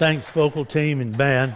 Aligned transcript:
Thanks, 0.00 0.30
vocal 0.30 0.64
team 0.64 1.02
and 1.02 1.14
band. 1.14 1.52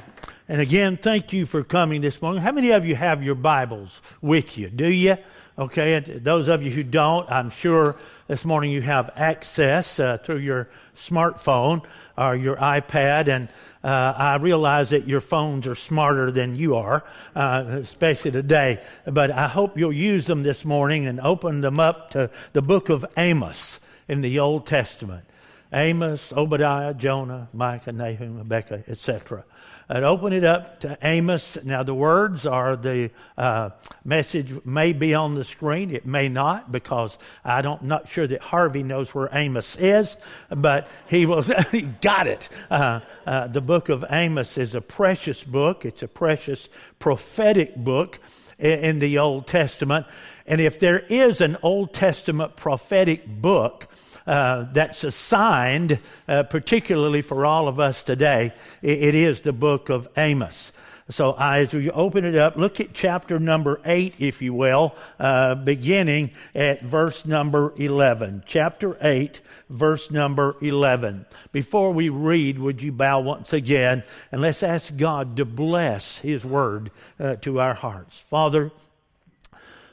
And 0.51 0.61
again, 0.61 0.99
thank 0.99 1.33
you 1.33 1.47
for 1.47 1.65
coming 1.65 2.03
this 2.03 2.21
morning. 2.21 2.43
How 2.43 2.53
many 2.53 2.73
of 2.73 2.85
you 2.85 2.95
have 2.95 3.23
your 3.23 3.37
Bibles 3.37 4.03
with 4.21 4.59
you? 4.59 4.69
Do 4.69 4.87
you? 4.87 5.17
Okay, 5.59 5.95
and 5.95 6.05
those 6.23 6.49
of 6.49 6.63
you 6.63 6.71
who 6.71 6.83
don't, 6.83 7.27
I'm 7.31 7.49
sure 7.49 7.97
this 8.27 8.45
morning 8.45 8.71
you 8.71 8.83
have 8.83 9.09
access 9.17 9.99
uh, 9.99 10.19
through 10.19 10.41
your 10.41 10.69
smartphone 10.95 11.87
or 12.19 12.37
your 12.37 12.57
iPad, 12.57 13.29
and 13.29 13.49
uh, 13.83 14.13
I 14.15 14.37
realize 14.37 14.91
that 14.91 15.09
your 15.09 15.23
phones 15.23 15.67
are 15.67 15.75
smarter 15.75 16.31
than 16.31 16.55
you 16.55 16.77
are, 16.77 17.03
uh, 17.35 17.65
especially 17.69 18.33
today. 18.33 18.79
But 19.07 19.31
I 19.31 19.49
hope 19.49 19.79
you'll 19.79 19.91
use 19.91 20.27
them 20.27 20.43
this 20.43 20.67
morning 20.67 21.07
and 21.07 21.19
open 21.19 21.63
them 21.63 21.81
up 21.81 22.11
to 22.11 22.29
the 22.53 22.61
book 22.61 22.91
of 22.91 23.07
Amos 23.17 23.81
in 24.07 24.21
the 24.21 24.39
Old 24.39 24.67
Testament. 24.67 25.25
Amos, 25.73 26.33
Obadiah, 26.33 26.95
Jonah, 26.95 27.49
Micah, 27.53 27.93
Nahum, 27.93 28.39
Habakkuk, 28.39 28.89
etc. 28.89 29.45
And 29.89 30.05
open 30.05 30.33
it 30.33 30.45
up 30.45 30.81
to 30.81 30.97
Amos. 31.03 31.63
Now, 31.65 31.83
the 31.83 31.95
words 31.95 32.47
are 32.47 32.75
the 32.75 33.11
uh, 33.37 33.71
message 34.03 34.65
may 34.65 34.95
be 34.95 35.15
on 35.15 35.35
the 35.35 35.45
screen. 35.45 35.91
It 35.91 36.07
may 36.07 36.29
not 36.29 36.73
because 36.73 37.19
I 37.45 37.61
don't 37.61 37.83
not 37.83 38.09
sure 38.09 38.27
that 38.27 38.41
Harvey 38.41 38.83
knows 38.83 39.15
where 39.15 39.29
Amos 39.31 39.77
is, 39.77 40.17
but 40.49 40.89
he 41.07 41.27
was 41.27 41.53
he 41.71 41.83
got 41.83 42.27
it. 42.27 42.49
Uh, 42.71 43.01
uh, 43.27 43.49
the 43.49 43.61
book 43.61 43.91
of 43.91 44.07
Amos 44.09 44.57
is 44.57 44.75
a 44.75 44.81
precious 44.81 45.45
book. 45.45 45.85
It's 45.85 46.03
a 46.03 46.09
precious 46.09 46.71
prophetic 46.99 47.77
book 47.77 48.21
in, 48.59 48.79
in 48.79 48.99
the 49.01 49.19
Old 49.19 49.47
Testament. 49.47 50.07
And 50.47 50.61
if 50.61 50.79
there 50.79 51.01
is 51.01 51.41
an 51.41 51.59
Old 51.63 51.93
Testament 51.93 52.57
prophetic 52.57 53.27
book, 53.27 53.89
uh, 54.27 54.67
that's 54.73 55.05
assigned, 55.05 55.99
uh, 56.29 56.43
particularly 56.45 57.23
for 57.23 57.45
all 57.45 57.69
of 57.69 57.79
us 57.79 58.03
today, 58.03 58.53
it, 58.83 59.03
it 59.03 59.15
is 59.15 59.43
the 59.43 59.53
book 59.53 59.89
of 59.89 60.09
Amos. 60.17 60.73
So 61.11 61.37
as 61.39 61.75
you 61.75 61.91
open 61.91 62.25
it 62.25 62.35
up, 62.35 62.57
look 62.57 62.81
at 62.81 62.95
chapter 62.95 63.39
number 63.39 63.79
8, 63.85 64.15
if 64.21 64.41
you 64.41 64.55
will, 64.55 64.95
uh, 65.21 65.55
beginning 65.55 66.31
at 66.55 66.83
verse 66.83 67.27
number 67.27 67.75
11. 67.77 68.45
Chapter 68.47 68.97
8, 69.03 69.43
verse 69.69 70.11
number 70.11 70.57
11. 70.63 71.27
Before 71.53 71.93
we 71.93 72.09
read, 72.09 72.59
would 72.59 72.81
you 72.81 72.91
bow 72.91 73.21
once 73.21 73.53
again 73.53 74.03
and 74.33 74.41
let's 74.41 74.63
ask 74.63 74.97
God 74.97 75.37
to 75.37 75.45
bless 75.45 76.19
His 76.19 76.43
word 76.43 76.91
uh, 77.21 77.37
to 77.37 77.61
our 77.61 77.75
hearts. 77.75 78.19
Father, 78.19 78.71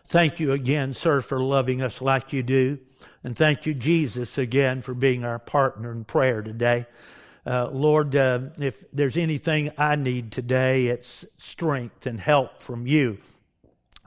thank 0.05 0.39
you 0.39 0.53
again, 0.53 0.93
sir, 0.93 1.19
for 1.19 1.41
loving 1.41 1.81
us 1.81 2.01
like 2.01 2.31
you 2.31 2.41
do. 2.41 2.79
And 3.23 3.35
thank 3.35 3.65
you, 3.65 3.73
Jesus, 3.73 4.37
again 4.37 4.81
for 4.81 4.93
being 4.93 5.23
our 5.23 5.39
partner 5.39 5.91
in 5.91 6.05
prayer 6.05 6.41
today. 6.41 6.87
Uh, 7.45 7.69
Lord, 7.71 8.15
uh, 8.15 8.39
if 8.59 8.83
there's 8.91 9.17
anything 9.17 9.71
I 9.77 9.95
need 9.95 10.31
today, 10.31 10.87
it's 10.87 11.25
strength 11.37 12.05
and 12.05 12.19
help 12.19 12.61
from 12.61 12.87
you. 12.87 13.17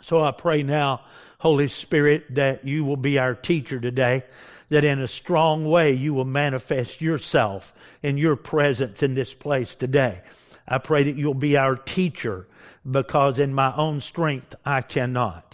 So 0.00 0.20
I 0.20 0.32
pray 0.32 0.62
now, 0.62 1.02
Holy 1.38 1.68
Spirit, 1.68 2.34
that 2.34 2.64
you 2.66 2.84
will 2.84 2.96
be 2.96 3.18
our 3.18 3.34
teacher 3.34 3.80
today, 3.80 4.22
that 4.68 4.84
in 4.84 5.00
a 5.00 5.08
strong 5.08 5.68
way 5.68 5.92
you 5.92 6.14
will 6.14 6.24
manifest 6.24 7.00
yourself 7.00 7.72
in 8.02 8.18
your 8.18 8.36
presence 8.36 9.02
in 9.02 9.14
this 9.14 9.32
place 9.32 9.74
today. 9.74 10.20
I 10.66 10.78
pray 10.78 11.04
that 11.04 11.16
you'll 11.16 11.34
be 11.34 11.56
our 11.56 11.76
teacher 11.76 12.46
because 12.88 13.38
in 13.38 13.54
my 13.54 13.74
own 13.74 14.00
strength 14.00 14.54
I 14.64 14.82
cannot. 14.82 15.53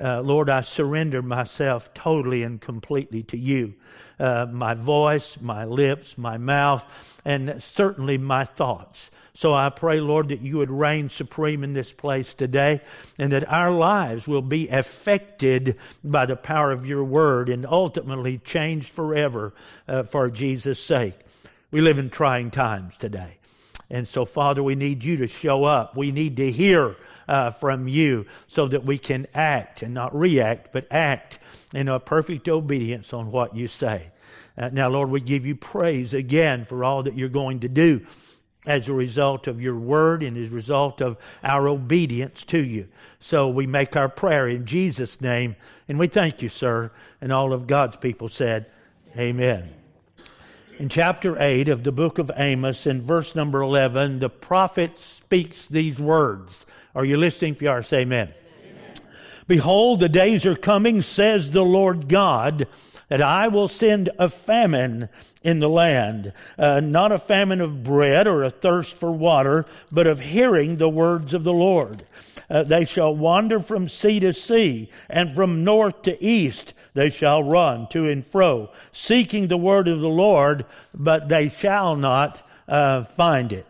Uh, 0.00 0.22
Lord, 0.22 0.48
I 0.48 0.62
surrender 0.62 1.20
myself 1.22 1.92
totally 1.92 2.42
and 2.42 2.60
completely 2.60 3.22
to 3.24 3.36
you. 3.36 3.74
Uh, 4.18 4.46
my 4.50 4.74
voice, 4.74 5.38
my 5.40 5.64
lips, 5.64 6.16
my 6.16 6.38
mouth, 6.38 6.86
and 7.24 7.62
certainly 7.62 8.18
my 8.18 8.44
thoughts. 8.44 9.10
So 9.34 9.54
I 9.54 9.70
pray, 9.70 10.00
Lord, 10.00 10.28
that 10.28 10.42
you 10.42 10.58
would 10.58 10.70
reign 10.70 11.08
supreme 11.08 11.64
in 11.64 11.72
this 11.72 11.92
place 11.92 12.34
today 12.34 12.80
and 13.18 13.32
that 13.32 13.50
our 13.50 13.70
lives 13.70 14.26
will 14.26 14.42
be 14.42 14.68
affected 14.68 15.76
by 16.04 16.26
the 16.26 16.36
power 16.36 16.72
of 16.72 16.84
your 16.84 17.04
word 17.04 17.48
and 17.48 17.64
ultimately 17.64 18.38
changed 18.38 18.88
forever 18.88 19.54
uh, 19.88 20.02
for 20.02 20.28
Jesus' 20.30 20.82
sake. 20.82 21.14
We 21.70 21.80
live 21.80 21.98
in 21.98 22.10
trying 22.10 22.50
times 22.50 22.96
today. 22.96 23.38
And 23.88 24.06
so, 24.06 24.24
Father, 24.24 24.62
we 24.62 24.74
need 24.74 25.02
you 25.04 25.16
to 25.18 25.26
show 25.26 25.64
up. 25.64 25.96
We 25.96 26.12
need 26.12 26.36
to 26.36 26.50
hear 26.50 26.96
uh, 27.30 27.50
from 27.50 27.86
you 27.86 28.26
so 28.48 28.66
that 28.66 28.84
we 28.84 28.98
can 28.98 29.26
act 29.32 29.82
and 29.82 29.94
not 29.94 30.14
react, 30.14 30.72
but 30.72 30.84
act 30.90 31.38
in 31.72 31.86
a 31.86 32.00
perfect 32.00 32.48
obedience 32.48 33.14
on 33.14 33.30
what 33.30 33.54
you 33.54 33.68
say. 33.68 34.10
Uh, 34.58 34.68
now, 34.72 34.88
Lord, 34.88 35.10
we 35.10 35.20
give 35.20 35.46
you 35.46 35.54
praise 35.54 36.12
again 36.12 36.64
for 36.64 36.82
all 36.82 37.04
that 37.04 37.14
you're 37.14 37.28
going 37.28 37.60
to 37.60 37.68
do 37.68 38.04
as 38.66 38.88
a 38.88 38.92
result 38.92 39.46
of 39.46 39.60
your 39.60 39.78
word 39.78 40.24
and 40.24 40.36
as 40.36 40.50
a 40.50 40.54
result 40.54 41.00
of 41.00 41.16
our 41.44 41.68
obedience 41.68 42.44
to 42.44 42.58
you. 42.58 42.88
So 43.20 43.48
we 43.48 43.66
make 43.66 43.96
our 43.96 44.08
prayer 44.08 44.48
in 44.48 44.66
Jesus' 44.66 45.20
name, 45.20 45.54
and 45.88 46.00
we 46.00 46.08
thank 46.08 46.42
you, 46.42 46.48
sir. 46.48 46.90
And 47.20 47.32
all 47.32 47.52
of 47.52 47.68
God's 47.68 47.96
people 47.96 48.28
said, 48.28 48.66
Amen. 49.16 49.70
In 50.78 50.88
chapter 50.88 51.40
8 51.40 51.68
of 51.68 51.84
the 51.84 51.92
book 51.92 52.18
of 52.18 52.30
Amos, 52.36 52.86
in 52.86 53.02
verse 53.02 53.34
number 53.34 53.60
11, 53.60 54.18
the 54.18 54.30
prophet 54.30 54.98
speaks 54.98 55.68
these 55.68 56.00
words. 56.00 56.66
Are 56.94 57.04
you 57.04 57.16
listening? 57.16 57.54
If 57.54 57.62
you 57.62 57.70
are, 57.70 57.82
say 57.82 58.00
amen. 58.00 58.32
amen. 58.64 58.94
Behold, 59.46 60.00
the 60.00 60.08
days 60.08 60.44
are 60.44 60.56
coming, 60.56 61.02
says 61.02 61.52
the 61.52 61.64
Lord 61.64 62.08
God, 62.08 62.66
that 63.08 63.22
I 63.22 63.48
will 63.48 63.68
send 63.68 64.10
a 64.18 64.28
famine 64.28 65.08
in 65.42 65.60
the 65.60 65.68
land, 65.68 66.32
uh, 66.58 66.80
not 66.80 67.12
a 67.12 67.18
famine 67.18 67.60
of 67.60 67.82
bread 67.82 68.26
or 68.26 68.42
a 68.42 68.50
thirst 68.50 68.96
for 68.96 69.10
water, 69.10 69.64
but 69.90 70.06
of 70.06 70.20
hearing 70.20 70.76
the 70.76 70.88
words 70.88 71.32
of 71.32 71.44
the 71.44 71.52
Lord. 71.52 72.04
Uh, 72.50 72.64
they 72.64 72.84
shall 72.84 73.14
wander 73.14 73.60
from 73.60 73.88
sea 73.88 74.20
to 74.20 74.32
sea, 74.32 74.90
and 75.08 75.34
from 75.34 75.64
north 75.64 76.02
to 76.02 76.22
east 76.22 76.74
they 76.94 77.08
shall 77.08 77.42
run 77.42 77.86
to 77.88 78.08
and 78.08 78.26
fro, 78.26 78.70
seeking 78.90 79.46
the 79.46 79.56
word 79.56 79.86
of 79.86 80.00
the 80.00 80.08
Lord, 80.08 80.64
but 80.92 81.28
they 81.28 81.48
shall 81.48 81.94
not 81.94 82.46
uh, 82.68 83.04
find 83.04 83.52
it. 83.52 83.66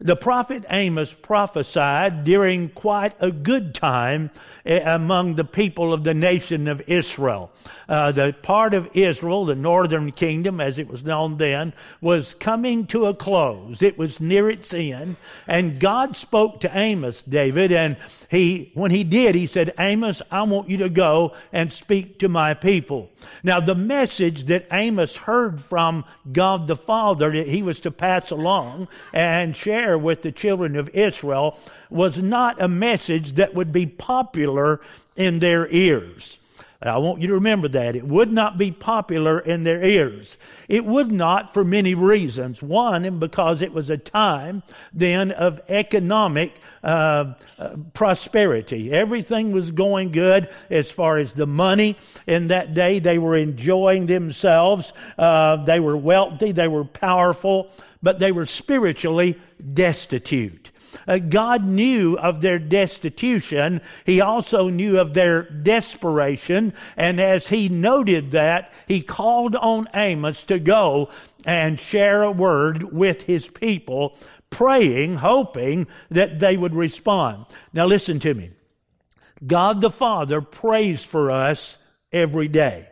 The 0.00 0.14
prophet 0.14 0.64
Amos 0.70 1.12
prophesied 1.12 2.22
during 2.22 2.68
quite 2.68 3.14
a 3.18 3.32
good 3.32 3.74
time 3.74 4.30
eh, 4.64 4.78
among 4.78 5.34
the 5.34 5.44
people 5.44 5.92
of 5.92 6.04
the 6.04 6.14
nation 6.14 6.68
of 6.68 6.80
Israel. 6.86 7.50
Uh, 7.88 8.12
the 8.12 8.32
part 8.42 8.74
of 8.74 8.88
Israel, 8.94 9.44
the 9.44 9.56
northern 9.56 10.12
kingdom, 10.12 10.60
as 10.60 10.78
it 10.78 10.86
was 10.86 11.02
known 11.02 11.38
then, 11.38 11.72
was 12.00 12.34
coming 12.34 12.86
to 12.86 13.06
a 13.06 13.14
close. 13.14 13.82
It 13.82 13.98
was 13.98 14.20
near 14.20 14.48
its 14.48 14.72
end. 14.72 15.16
And 15.48 15.80
God 15.80 16.16
spoke 16.16 16.60
to 16.60 16.78
Amos, 16.78 17.22
David, 17.22 17.72
and 17.72 17.96
he, 18.30 18.70
when 18.74 18.92
he 18.92 19.02
did, 19.02 19.34
he 19.34 19.46
said, 19.46 19.74
Amos, 19.80 20.22
I 20.30 20.42
want 20.42 20.68
you 20.68 20.76
to 20.78 20.90
go 20.90 21.34
and 21.52 21.72
speak 21.72 22.20
to 22.20 22.28
my 22.28 22.54
people. 22.54 23.10
Now, 23.42 23.58
the 23.58 23.74
message 23.74 24.44
that 24.44 24.66
Amos 24.70 25.16
heard 25.16 25.60
from 25.60 26.04
God 26.30 26.68
the 26.68 26.76
Father 26.76 27.32
that 27.32 27.48
he 27.48 27.62
was 27.62 27.80
to 27.80 27.90
pass 27.90 28.30
along 28.30 28.86
and 29.12 29.56
share 29.56 29.87
with 29.96 30.22
the 30.22 30.32
children 30.32 30.76
of 30.76 30.90
Israel 30.90 31.58
was 31.88 32.20
not 32.20 32.60
a 32.60 32.68
message 32.68 33.32
that 33.32 33.54
would 33.54 33.72
be 33.72 33.86
popular 33.86 34.80
in 35.16 35.38
their 35.38 35.66
ears. 35.68 36.38
I 36.80 36.98
want 36.98 37.20
you 37.20 37.26
to 37.28 37.34
remember 37.34 37.66
that. 37.68 37.96
It 37.96 38.06
would 38.06 38.30
not 38.30 38.56
be 38.56 38.70
popular 38.70 39.40
in 39.40 39.64
their 39.64 39.82
ears. 39.82 40.38
It 40.68 40.84
would 40.84 41.10
not 41.10 41.52
for 41.52 41.64
many 41.64 41.96
reasons. 41.96 42.62
One, 42.62 43.18
because 43.18 43.62
it 43.62 43.72
was 43.72 43.90
a 43.90 43.98
time 43.98 44.62
then 44.92 45.32
of 45.32 45.60
economic 45.68 46.54
uh, 46.84 47.34
uh, 47.58 47.70
prosperity. 47.94 48.92
Everything 48.92 49.50
was 49.50 49.72
going 49.72 50.12
good 50.12 50.50
as 50.70 50.88
far 50.88 51.16
as 51.16 51.32
the 51.32 51.48
money. 51.48 51.96
In 52.28 52.48
that 52.48 52.74
day, 52.74 53.00
they 53.00 53.18
were 53.18 53.34
enjoying 53.34 54.06
themselves. 54.06 54.92
Uh, 55.18 55.56
they 55.64 55.80
were 55.80 55.96
wealthy. 55.96 56.52
They 56.52 56.68
were 56.68 56.84
powerful, 56.84 57.72
but 58.02 58.18
they 58.18 58.32
were 58.32 58.46
spiritually 58.46 59.38
destitute. 59.72 60.70
Uh, 61.06 61.18
God 61.18 61.64
knew 61.64 62.18
of 62.18 62.40
their 62.40 62.58
destitution. 62.58 63.80
He 64.06 64.20
also 64.20 64.68
knew 64.68 64.98
of 64.98 65.14
their 65.14 65.42
desperation. 65.42 66.72
And 66.96 67.20
as 67.20 67.48
he 67.48 67.68
noted 67.68 68.30
that, 68.32 68.72
he 68.86 69.00
called 69.02 69.54
on 69.56 69.88
Amos 69.94 70.42
to 70.44 70.58
go 70.58 71.10
and 71.44 71.78
share 71.78 72.22
a 72.22 72.32
word 72.32 72.92
with 72.92 73.22
his 73.22 73.48
people, 73.48 74.16
praying, 74.50 75.16
hoping 75.16 75.86
that 76.10 76.38
they 76.38 76.56
would 76.56 76.74
respond. 76.74 77.46
Now 77.72 77.86
listen 77.86 78.18
to 78.20 78.34
me. 78.34 78.50
God 79.46 79.80
the 79.80 79.90
Father 79.90 80.40
prays 80.40 81.04
for 81.04 81.30
us 81.30 81.78
every 82.12 82.48
day. 82.48 82.88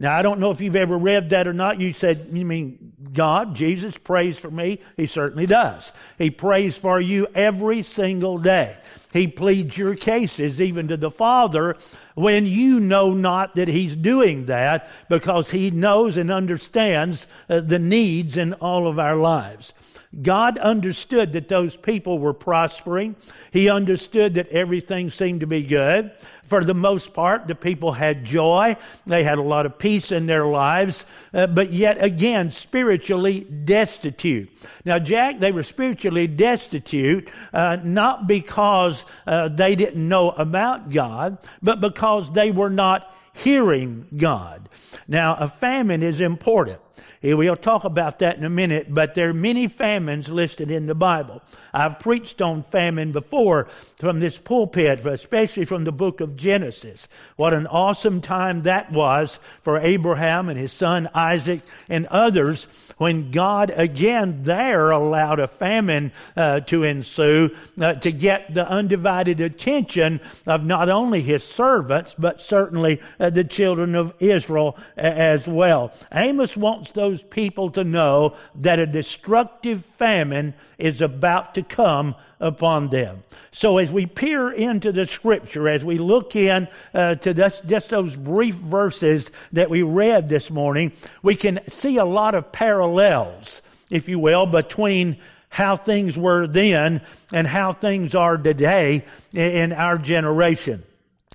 Now, 0.00 0.16
I 0.16 0.22
don't 0.22 0.38
know 0.38 0.52
if 0.52 0.60
you've 0.60 0.76
ever 0.76 0.96
read 0.96 1.30
that 1.30 1.48
or 1.48 1.52
not. 1.52 1.80
You 1.80 1.92
said, 1.92 2.28
you 2.32 2.44
mean 2.44 2.87
God, 3.18 3.56
Jesus 3.56 3.98
prays 3.98 4.38
for 4.38 4.48
me? 4.48 4.78
He 4.96 5.08
certainly 5.08 5.46
does. 5.46 5.92
He 6.18 6.30
prays 6.30 6.78
for 6.78 7.00
you 7.00 7.26
every 7.34 7.82
single 7.82 8.38
day. 8.38 8.76
He 9.12 9.26
pleads 9.26 9.76
your 9.76 9.96
cases 9.96 10.60
even 10.60 10.86
to 10.86 10.96
the 10.96 11.10
Father 11.10 11.76
when 12.14 12.46
you 12.46 12.78
know 12.78 13.10
not 13.10 13.56
that 13.56 13.66
He's 13.66 13.96
doing 13.96 14.46
that 14.46 14.88
because 15.08 15.50
He 15.50 15.72
knows 15.72 16.16
and 16.16 16.30
understands 16.30 17.26
uh, 17.48 17.58
the 17.58 17.80
needs 17.80 18.36
in 18.36 18.52
all 18.52 18.86
of 18.86 19.00
our 19.00 19.16
lives. 19.16 19.74
God 20.22 20.56
understood 20.58 21.34
that 21.34 21.48
those 21.48 21.76
people 21.76 22.18
were 22.18 22.32
prospering. 22.32 23.14
He 23.50 23.68
understood 23.68 24.34
that 24.34 24.48
everything 24.48 25.10
seemed 25.10 25.40
to 25.40 25.46
be 25.46 25.62
good. 25.62 26.12
For 26.44 26.64
the 26.64 26.74
most 26.74 27.12
part, 27.12 27.46
the 27.46 27.54
people 27.54 27.92
had 27.92 28.24
joy. 28.24 28.76
They 29.04 29.22
had 29.22 29.36
a 29.36 29.42
lot 29.42 29.66
of 29.66 29.78
peace 29.78 30.10
in 30.10 30.24
their 30.24 30.46
lives, 30.46 31.04
uh, 31.34 31.46
but 31.46 31.74
yet 31.74 32.02
again, 32.02 32.50
spiritually 32.50 33.40
destitute. 33.40 34.50
Now, 34.86 34.98
Jack, 34.98 35.40
they 35.40 35.52
were 35.52 35.62
spiritually 35.62 36.26
destitute, 36.26 37.30
uh, 37.52 37.76
not 37.84 38.26
because 38.26 39.04
uh, 39.26 39.48
they 39.48 39.76
didn't 39.76 40.08
know 40.08 40.30
about 40.30 40.88
God, 40.88 41.36
but 41.60 41.82
because 41.82 42.32
they 42.32 42.50
were 42.50 42.70
not 42.70 43.14
hearing 43.34 44.06
God. 44.16 44.70
Now, 45.06 45.36
a 45.36 45.48
famine 45.48 46.02
is 46.02 46.22
important. 46.22 46.80
We'll 47.22 47.56
talk 47.56 47.84
about 47.84 48.20
that 48.20 48.36
in 48.38 48.44
a 48.44 48.50
minute, 48.50 48.86
but 48.94 49.14
there 49.14 49.30
are 49.30 49.34
many 49.34 49.66
famines 49.66 50.28
listed 50.28 50.70
in 50.70 50.86
the 50.86 50.94
Bible. 50.94 51.42
I've 51.72 51.98
preached 51.98 52.40
on 52.40 52.62
famine 52.62 53.12
before 53.12 53.64
from 53.98 54.20
this 54.20 54.38
pulpit, 54.38 55.04
especially 55.04 55.64
from 55.64 55.84
the 55.84 55.92
book 55.92 56.20
of 56.20 56.36
Genesis. 56.36 57.08
What 57.36 57.54
an 57.54 57.66
awesome 57.66 58.20
time 58.20 58.62
that 58.62 58.92
was 58.92 59.40
for 59.62 59.78
Abraham 59.78 60.48
and 60.48 60.58
his 60.58 60.72
son 60.72 61.08
Isaac 61.14 61.62
and 61.88 62.06
others 62.06 62.66
when 62.98 63.30
God 63.30 63.72
again 63.74 64.42
there 64.42 64.90
allowed 64.90 65.40
a 65.40 65.46
famine 65.46 66.12
uh, 66.36 66.60
to 66.60 66.82
ensue 66.82 67.56
uh, 67.80 67.94
to 67.94 68.12
get 68.12 68.52
the 68.52 68.68
undivided 68.68 69.40
attention 69.40 70.20
of 70.46 70.64
not 70.64 70.88
only 70.88 71.22
his 71.22 71.42
servants, 71.42 72.14
but 72.18 72.40
certainly 72.40 73.00
uh, 73.18 73.30
the 73.30 73.44
children 73.44 73.94
of 73.94 74.14
Israel 74.18 74.76
as 74.96 75.46
well. 75.46 75.92
Amos 76.12 76.56
wants 76.56 76.92
those 76.92 77.07
people 77.16 77.70
to 77.70 77.84
know 77.84 78.36
that 78.56 78.78
a 78.78 78.86
destructive 78.86 79.84
famine 79.84 80.54
is 80.78 81.00
about 81.00 81.54
to 81.54 81.62
come 81.62 82.14
upon 82.40 82.88
them. 82.88 83.22
So 83.50 83.78
as 83.78 83.90
we 83.90 84.06
peer 84.06 84.50
into 84.50 84.92
the 84.92 85.06
scripture, 85.06 85.68
as 85.68 85.84
we 85.84 85.98
look 85.98 86.36
in 86.36 86.68
uh, 86.94 87.16
to 87.16 87.34
this, 87.34 87.60
just 87.62 87.90
those 87.90 88.14
brief 88.14 88.54
verses 88.54 89.32
that 89.52 89.70
we 89.70 89.82
read 89.82 90.28
this 90.28 90.50
morning, 90.50 90.92
we 91.22 91.34
can 91.34 91.60
see 91.68 91.96
a 91.96 92.04
lot 92.04 92.34
of 92.34 92.52
parallels, 92.52 93.62
if 93.90 94.08
you 94.08 94.18
will, 94.18 94.46
between 94.46 95.16
how 95.48 95.76
things 95.76 96.16
were 96.16 96.46
then 96.46 97.00
and 97.32 97.46
how 97.46 97.72
things 97.72 98.14
are 98.14 98.36
today 98.36 99.04
in 99.32 99.72
our 99.72 99.98
generation. 99.98 100.82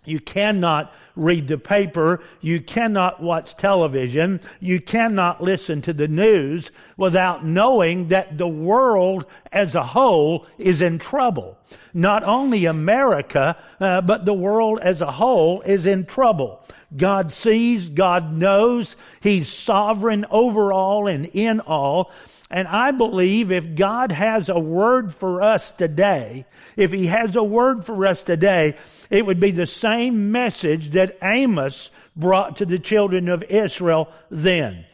You 0.05 0.19
cannot 0.19 0.94
read 1.15 1.47
the 1.47 1.57
paper. 1.57 2.21
You 2.41 2.59
cannot 2.61 3.21
watch 3.21 3.55
television. 3.55 4.41
You 4.59 4.81
cannot 4.81 5.41
listen 5.41 5.81
to 5.83 5.94
the 5.94 6.07
news 6.07 6.71
without 6.97 7.45
knowing 7.45 8.09
that 8.09 8.38
the 8.38 8.47
world 8.47 9.25
as 9.51 9.75
a 9.75 9.83
whole 9.83 10.45
is 10.57 10.81
in 10.81 11.00
trouble. 11.00 11.57
Not 11.94 12.23
only 12.23 12.65
America, 12.65 13.57
uh, 13.79 14.01
but 14.01 14.25
the 14.25 14.33
world 14.33 14.79
as 14.81 15.01
a 15.01 15.11
whole 15.11 15.61
is 15.61 15.85
in 15.85 16.05
trouble. 16.05 16.63
God 16.95 17.31
sees, 17.31 17.89
God 17.89 18.33
knows, 18.33 18.95
He's 19.21 19.51
sovereign 19.51 20.25
over 20.29 20.73
all 20.73 21.07
and 21.07 21.25
in 21.25 21.59
all. 21.61 22.11
And 22.53 22.67
I 22.67 22.91
believe 22.91 23.51
if 23.51 23.73
God 23.73 24.11
has 24.11 24.47
a 24.47 24.59
word 24.59 25.11
for 25.11 25.41
us 25.41 25.71
today, 25.71 26.45
if 26.77 26.91
He 26.91 27.07
has 27.07 27.35
a 27.35 27.44
word 27.44 27.83
for 27.83 28.05
us 28.05 28.23
today, 28.23 28.75
it 29.09 29.25
would 29.25 29.39
be 29.39 29.50
the 29.50 29.65
same 29.65 30.31
message 30.31 30.91
that 30.91 31.17
Amos 31.23 31.89
brought 32.15 32.57
to 32.57 32.67
the 32.67 32.77
children 32.77 33.27
of 33.27 33.41
Israel 33.41 34.07
then. 34.29 34.85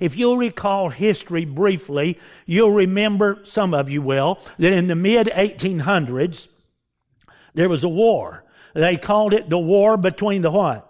If 0.00 0.16
you'll 0.16 0.38
recall 0.38 0.88
history 0.88 1.44
briefly, 1.44 2.18
you'll 2.46 2.72
remember, 2.72 3.40
some 3.44 3.74
of 3.74 3.90
you 3.90 4.00
will, 4.00 4.38
that 4.58 4.72
in 4.72 4.86
the 4.86 4.96
mid 4.96 5.26
1800s, 5.26 6.48
there 7.52 7.68
was 7.68 7.84
a 7.84 7.88
war. 7.88 8.44
They 8.72 8.96
called 8.96 9.34
it 9.34 9.50
the 9.50 9.58
war 9.58 9.98
between 9.98 10.40
the 10.40 10.50
what? 10.50 10.86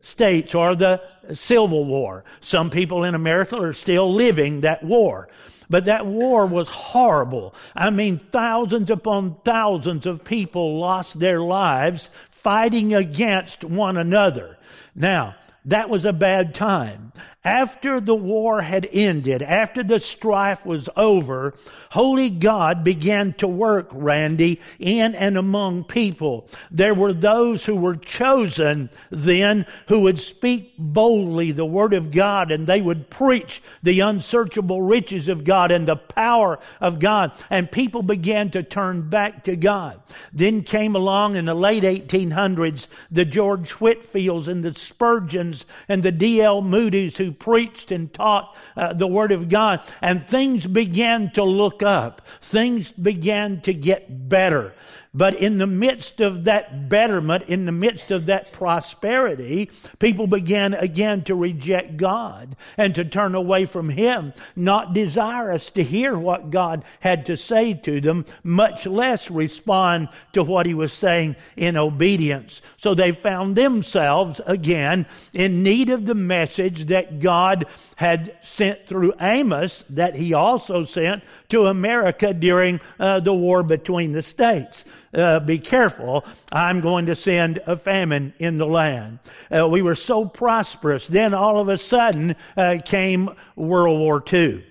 States 0.00 0.54
or 0.54 0.74
the 0.74 1.02
Civil 1.34 1.84
War. 1.84 2.24
Some 2.40 2.70
people 2.70 3.04
in 3.04 3.14
America 3.14 3.56
are 3.56 3.72
still 3.72 4.12
living 4.12 4.60
that 4.60 4.82
war. 4.82 5.28
But 5.68 5.86
that 5.86 6.06
war 6.06 6.46
was 6.46 6.68
horrible. 6.68 7.54
I 7.74 7.90
mean, 7.90 8.18
thousands 8.18 8.90
upon 8.90 9.36
thousands 9.44 10.06
of 10.06 10.24
people 10.24 10.78
lost 10.78 11.18
their 11.18 11.40
lives 11.40 12.08
fighting 12.30 12.94
against 12.94 13.64
one 13.64 13.96
another. 13.96 14.56
Now, 14.94 15.34
that 15.64 15.90
was 15.90 16.04
a 16.04 16.12
bad 16.12 16.54
time. 16.54 17.12
After 17.46 18.00
the 18.00 18.16
war 18.16 18.62
had 18.62 18.88
ended, 18.92 19.40
after 19.40 19.84
the 19.84 20.00
strife 20.00 20.66
was 20.66 20.88
over, 20.96 21.54
Holy 21.92 22.28
God 22.28 22.82
began 22.82 23.34
to 23.34 23.46
work, 23.46 23.88
Randy, 23.92 24.60
in 24.80 25.14
and 25.14 25.36
among 25.36 25.84
people. 25.84 26.48
There 26.72 26.92
were 26.92 27.12
those 27.12 27.64
who 27.64 27.76
were 27.76 27.94
chosen 27.94 28.90
then 29.10 29.64
who 29.86 30.00
would 30.00 30.18
speak 30.18 30.74
boldly 30.76 31.52
the 31.52 31.64
Word 31.64 31.94
of 31.94 32.10
God 32.10 32.50
and 32.50 32.66
they 32.66 32.80
would 32.80 33.10
preach 33.10 33.62
the 33.80 34.00
unsearchable 34.00 34.82
riches 34.82 35.28
of 35.28 35.44
God 35.44 35.70
and 35.70 35.86
the 35.86 35.94
power 35.94 36.58
of 36.80 36.98
God. 36.98 37.30
And 37.48 37.70
people 37.70 38.02
began 38.02 38.50
to 38.50 38.64
turn 38.64 39.08
back 39.08 39.44
to 39.44 39.54
God. 39.54 40.00
Then 40.32 40.64
came 40.64 40.96
along 40.96 41.36
in 41.36 41.44
the 41.44 41.54
late 41.54 41.84
1800s 41.84 42.88
the 43.08 43.24
George 43.24 43.70
Whitefields 43.74 44.48
and 44.48 44.64
the 44.64 44.74
Spurgeons 44.74 45.64
and 45.88 46.02
the 46.02 46.10
D.L. 46.10 46.60
Moody's 46.60 47.16
who 47.18 47.35
preached 47.38 47.92
and 47.92 48.12
taught 48.12 48.54
uh, 48.76 48.92
the 48.92 49.06
Word 49.06 49.32
of 49.32 49.48
God, 49.48 49.80
and 50.00 50.26
things 50.26 50.66
began 50.66 51.30
to 51.32 51.42
look 51.42 51.82
up. 51.82 52.22
Things 52.40 52.92
began 52.92 53.60
to 53.62 53.72
get 53.72 54.28
better. 54.28 54.74
But 55.16 55.34
in 55.36 55.56
the 55.56 55.66
midst 55.66 56.20
of 56.20 56.44
that 56.44 56.90
betterment, 56.90 57.44
in 57.44 57.64
the 57.64 57.72
midst 57.72 58.10
of 58.10 58.26
that 58.26 58.52
prosperity, 58.52 59.70
people 59.98 60.26
began 60.26 60.74
again 60.74 61.24
to 61.24 61.34
reject 61.34 61.96
God 61.96 62.54
and 62.76 62.94
to 62.94 63.02
turn 63.02 63.34
away 63.34 63.64
from 63.64 63.88
Him, 63.88 64.34
not 64.54 64.92
desirous 64.92 65.70
to 65.70 65.82
hear 65.82 66.18
what 66.18 66.50
God 66.50 66.84
had 67.00 67.24
to 67.26 67.36
say 67.38 67.72
to 67.72 67.98
them, 67.98 68.26
much 68.44 68.84
less 68.84 69.30
respond 69.30 70.10
to 70.34 70.42
what 70.42 70.66
He 70.66 70.74
was 70.74 70.92
saying 70.92 71.36
in 71.56 71.78
obedience. 71.78 72.60
So 72.76 72.92
they 72.92 73.12
found 73.12 73.56
themselves 73.56 74.42
again 74.44 75.06
in 75.32 75.62
need 75.62 75.88
of 75.88 76.04
the 76.04 76.14
message 76.14 76.86
that 76.86 77.20
God 77.20 77.64
had 77.96 78.36
sent 78.42 78.86
through 78.86 79.14
Amos, 79.18 79.82
that 79.88 80.14
He 80.14 80.34
also 80.34 80.84
sent 80.84 81.24
to 81.48 81.68
America 81.68 82.34
during 82.34 82.80
uh, 83.00 83.20
the 83.20 83.32
war 83.32 83.62
between 83.62 84.12
the 84.12 84.20
states 84.20 84.84
uh, 85.14 85.40
be 85.40 85.58
careful. 85.58 86.24
I'm 86.52 86.80
going 86.80 87.06
to 87.06 87.14
send 87.14 87.58
a 87.66 87.76
famine 87.76 88.34
in 88.38 88.58
the 88.58 88.66
land. 88.66 89.18
Uh, 89.54 89.68
we 89.68 89.82
were 89.82 89.94
so 89.94 90.24
prosperous. 90.24 91.06
Then 91.06 91.34
all 91.34 91.60
of 91.60 91.68
a 91.68 91.78
sudden 91.78 92.36
uh, 92.56 92.78
came 92.84 93.30
World 93.56 93.98
War 93.98 94.22
II. 94.32 94.64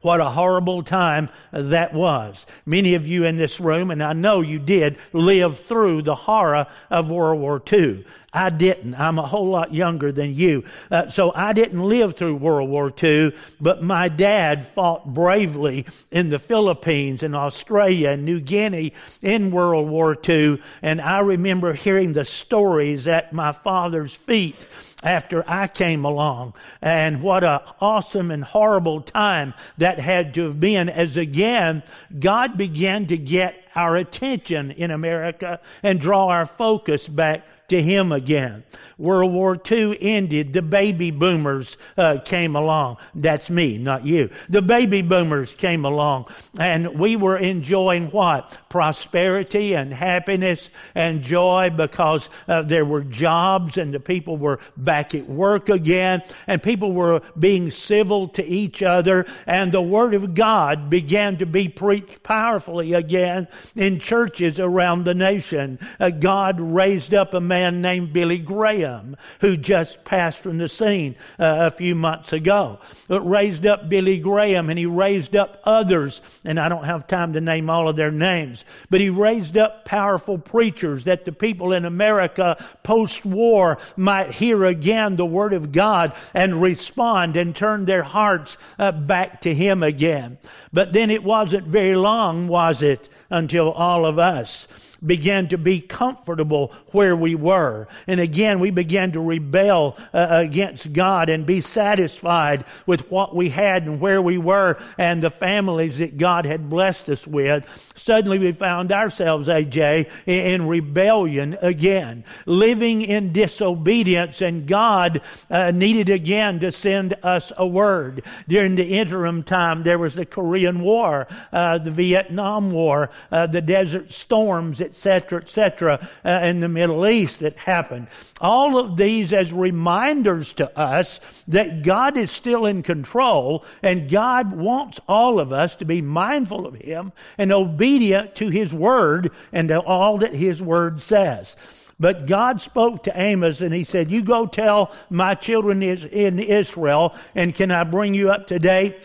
What 0.00 0.20
a 0.20 0.30
horrible 0.30 0.82
time 0.82 1.28
that 1.50 1.92
was. 1.92 2.46
Many 2.64 2.94
of 2.94 3.06
you 3.06 3.24
in 3.24 3.36
this 3.36 3.58
room, 3.58 3.90
and 3.90 4.02
I 4.02 4.12
know 4.12 4.40
you 4.40 4.60
did, 4.60 4.96
live 5.12 5.58
through 5.58 6.02
the 6.02 6.14
horror 6.14 6.66
of 6.88 7.10
World 7.10 7.40
War 7.40 7.60
II. 7.72 8.04
I 8.32 8.50
didn't. 8.50 8.94
I'm 8.94 9.18
a 9.18 9.26
whole 9.26 9.48
lot 9.48 9.74
younger 9.74 10.12
than 10.12 10.34
you. 10.34 10.64
Uh, 10.90 11.08
so 11.08 11.32
I 11.34 11.54
didn't 11.54 11.82
live 11.82 12.16
through 12.16 12.36
World 12.36 12.68
War 12.68 12.92
II, 13.02 13.34
but 13.60 13.82
my 13.82 14.08
dad 14.08 14.68
fought 14.68 15.12
bravely 15.14 15.86
in 16.10 16.28
the 16.28 16.38
Philippines 16.38 17.22
and 17.22 17.34
Australia 17.34 18.10
and 18.10 18.24
New 18.24 18.38
Guinea 18.38 18.92
in 19.22 19.50
World 19.50 19.88
War 19.88 20.16
II. 20.28 20.60
And 20.82 21.00
I 21.00 21.20
remember 21.20 21.72
hearing 21.72 22.12
the 22.12 22.26
stories 22.26 23.08
at 23.08 23.32
my 23.32 23.52
father's 23.52 24.14
feet 24.14 24.56
after 25.02 25.44
I 25.48 25.68
came 25.68 26.04
along. 26.04 26.54
And 26.82 27.22
what 27.22 27.44
a 27.44 27.62
awesome 27.80 28.30
and 28.30 28.44
horrible 28.44 29.00
time 29.00 29.54
that 29.78 29.98
had 29.98 30.34
to 30.34 30.44
have 30.44 30.60
been 30.60 30.88
as 30.88 31.16
again, 31.16 31.82
God 32.18 32.56
began 32.56 33.06
to 33.06 33.16
get 33.16 33.62
our 33.74 33.96
attention 33.96 34.70
in 34.72 34.90
America 34.90 35.60
and 35.82 36.00
draw 36.00 36.28
our 36.28 36.46
focus 36.46 37.06
back 37.06 37.46
to 37.68 37.82
Him 37.82 38.12
again. 38.12 38.64
World 38.96 39.32
War 39.32 39.60
II 39.70 39.96
ended. 40.00 40.52
The 40.52 40.62
baby 40.62 41.10
boomers 41.10 41.76
uh, 41.96 42.18
came 42.24 42.56
along. 42.56 42.96
That's 43.14 43.48
me, 43.48 43.78
not 43.78 44.04
you. 44.04 44.30
The 44.48 44.62
baby 44.62 45.02
boomers 45.02 45.54
came 45.54 45.84
along 45.84 46.26
and 46.58 46.98
we 46.98 47.14
were 47.14 47.36
enjoying 47.36 48.10
what? 48.10 48.58
Prosperity 48.68 49.74
and 49.74 49.92
happiness 49.94 50.70
and 50.94 51.22
joy 51.22 51.70
because 51.74 52.28
uh, 52.48 52.62
there 52.62 52.84
were 52.84 53.02
jobs 53.02 53.78
and 53.78 53.94
the 53.94 54.00
people 54.00 54.36
were 54.36 54.58
back 54.76 55.14
at 55.14 55.28
work 55.28 55.68
again 55.68 56.22
and 56.46 56.60
people 56.62 56.92
were 56.92 57.22
being 57.38 57.70
civil 57.70 58.28
to 58.28 58.44
each 58.44 58.82
other 58.82 59.26
and 59.46 59.70
the 59.70 59.82
Word 59.82 60.14
of 60.14 60.34
God 60.34 60.90
began 60.90 61.36
to 61.36 61.46
be 61.46 61.68
preached 61.68 62.22
powerfully 62.24 62.94
again 62.94 63.46
in 63.76 64.00
churches 64.00 64.58
around 64.58 65.04
the 65.04 65.14
nation. 65.14 65.78
Uh, 66.00 66.10
God 66.10 66.58
raised 66.58 67.14
up 67.14 67.34
a 67.34 67.40
man 67.40 67.57
named 67.80 68.12
Billy 68.12 68.38
Graham 68.38 69.16
who 69.40 69.56
just 69.56 70.04
passed 70.04 70.42
from 70.42 70.58
the 70.58 70.68
scene 70.68 71.16
uh, 71.38 71.66
a 71.66 71.70
few 71.70 71.94
months 71.94 72.32
ago. 72.32 72.78
It 73.08 73.22
raised 73.22 73.66
up 73.66 73.88
Billy 73.88 74.18
Graham 74.18 74.70
and 74.70 74.78
he 74.78 74.86
raised 74.86 75.36
up 75.36 75.60
others 75.64 76.20
and 76.44 76.58
I 76.58 76.68
don't 76.68 76.84
have 76.84 77.06
time 77.06 77.32
to 77.34 77.40
name 77.40 77.70
all 77.70 77.88
of 77.88 77.96
their 77.96 78.10
names, 78.10 78.64
but 78.90 79.00
he 79.00 79.10
raised 79.10 79.56
up 79.56 79.84
powerful 79.84 80.38
preachers 80.38 81.04
that 81.04 81.24
the 81.24 81.32
people 81.32 81.72
in 81.72 81.84
America 81.84 82.56
post 82.82 83.24
war 83.24 83.78
might 83.96 84.32
hear 84.32 84.64
again 84.64 85.16
the 85.16 85.26
Word 85.26 85.52
of 85.52 85.72
God 85.72 86.12
and 86.34 86.62
respond 86.62 87.36
and 87.36 87.54
turn 87.54 87.84
their 87.84 88.02
hearts 88.02 88.56
uh, 88.78 88.92
back 88.92 89.42
to 89.42 89.54
Him 89.54 89.82
again. 89.82 90.38
But 90.72 90.92
then 90.92 91.10
it 91.10 91.24
wasn't 91.24 91.66
very 91.66 91.96
long, 91.96 92.48
was 92.48 92.82
it, 92.82 93.08
until 93.30 93.70
all 93.70 94.06
of 94.06 94.18
us 94.18 94.68
began 95.04 95.48
to 95.48 95.58
be 95.58 95.80
comfortable 95.80 96.72
where 96.92 97.16
we 97.16 97.34
were. 97.34 97.88
And 98.06 98.20
again, 98.20 98.60
we 98.60 98.70
began 98.70 99.12
to 99.12 99.20
rebel 99.20 99.96
uh, 100.12 100.26
against 100.30 100.92
God 100.92 101.30
and 101.30 101.46
be 101.46 101.60
satisfied 101.60 102.64
with 102.86 103.10
what 103.10 103.34
we 103.34 103.50
had 103.50 103.84
and 103.84 104.00
where 104.00 104.20
we 104.20 104.38
were 104.38 104.80
and 104.96 105.22
the 105.22 105.30
families 105.30 105.98
that 105.98 106.18
God 106.18 106.46
had 106.46 106.68
blessed 106.68 107.08
us 107.08 107.26
with. 107.26 107.92
Suddenly 107.94 108.38
we 108.38 108.52
found 108.52 108.92
ourselves, 108.92 109.48
AJ, 109.48 110.10
in 110.26 110.66
rebellion 110.66 111.58
again, 111.60 112.24
living 112.46 113.02
in 113.02 113.32
disobedience 113.32 114.40
and 114.40 114.66
God 114.66 115.20
uh, 115.50 115.70
needed 115.70 116.08
again 116.08 116.60
to 116.60 116.72
send 116.72 117.14
us 117.22 117.52
a 117.56 117.66
word. 117.66 118.22
During 118.46 118.76
the 118.76 118.98
interim 118.98 119.42
time, 119.42 119.82
there 119.82 119.98
was 119.98 120.14
the 120.14 120.26
Korean 120.26 120.80
War, 120.80 121.26
uh, 121.52 121.78
the 121.78 121.90
Vietnam 121.90 122.70
War, 122.70 123.10
uh, 123.30 123.46
the 123.46 123.60
Desert 123.60 124.12
Storms, 124.12 124.80
etc., 124.88 125.40
etc., 125.40 126.08
uh, 126.24 126.28
in 126.42 126.60
the 126.60 126.68
Middle 126.68 127.06
East 127.06 127.40
that 127.40 127.56
happened. 127.58 128.08
All 128.40 128.78
of 128.78 128.96
these 128.96 129.32
as 129.32 129.52
reminders 129.52 130.52
to 130.54 130.78
us 130.78 131.20
that 131.48 131.82
God 131.82 132.16
is 132.16 132.30
still 132.30 132.66
in 132.66 132.82
control 132.82 133.64
and 133.82 134.10
God 134.10 134.52
wants 134.52 135.00
all 135.08 135.40
of 135.40 135.52
us 135.52 135.76
to 135.76 135.84
be 135.84 136.02
mindful 136.02 136.66
of 136.66 136.74
Him 136.74 137.12
and 137.36 137.52
obedient 137.52 138.34
to 138.36 138.48
His 138.48 138.74
Word 138.74 139.30
and 139.52 139.68
to 139.68 139.80
all 139.80 140.18
that 140.18 140.34
His 140.34 140.62
Word 140.62 141.00
says. 141.00 141.56
But 142.00 142.26
God 142.26 142.60
spoke 142.60 143.04
to 143.04 143.20
Amos 143.20 143.60
and 143.60 143.74
he 143.74 143.84
said, 143.84 144.10
You 144.10 144.22
go 144.22 144.46
tell 144.46 144.92
my 145.10 145.34
children 145.34 145.82
in 145.82 146.38
Israel, 146.38 147.14
and 147.34 147.54
can 147.54 147.70
I 147.70 147.84
bring 147.84 148.14
you 148.14 148.30
up 148.30 148.46
today? 148.46 148.96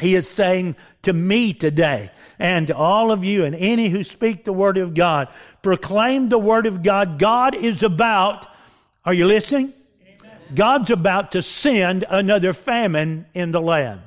He 0.00 0.14
is 0.14 0.28
saying 0.28 0.76
to 1.02 1.12
me 1.12 1.54
today, 1.54 2.10
and 2.38 2.66
to 2.68 2.76
all 2.76 3.10
of 3.10 3.24
you 3.24 3.44
and 3.44 3.54
any 3.54 3.88
who 3.88 4.04
speak 4.04 4.44
the 4.44 4.52
word 4.52 4.78
of 4.78 4.94
God. 4.94 5.28
Proclaim 5.62 6.28
the 6.28 6.38
word 6.38 6.66
of 6.66 6.82
God. 6.82 7.18
God 7.18 7.54
is 7.54 7.82
about, 7.82 8.46
are 9.04 9.14
you 9.14 9.26
listening? 9.26 9.72
Amen. 10.02 10.38
God's 10.54 10.90
about 10.90 11.32
to 11.32 11.42
send 11.42 12.04
another 12.08 12.52
famine 12.52 13.26
in 13.34 13.52
the 13.52 13.60
land. 13.60 14.00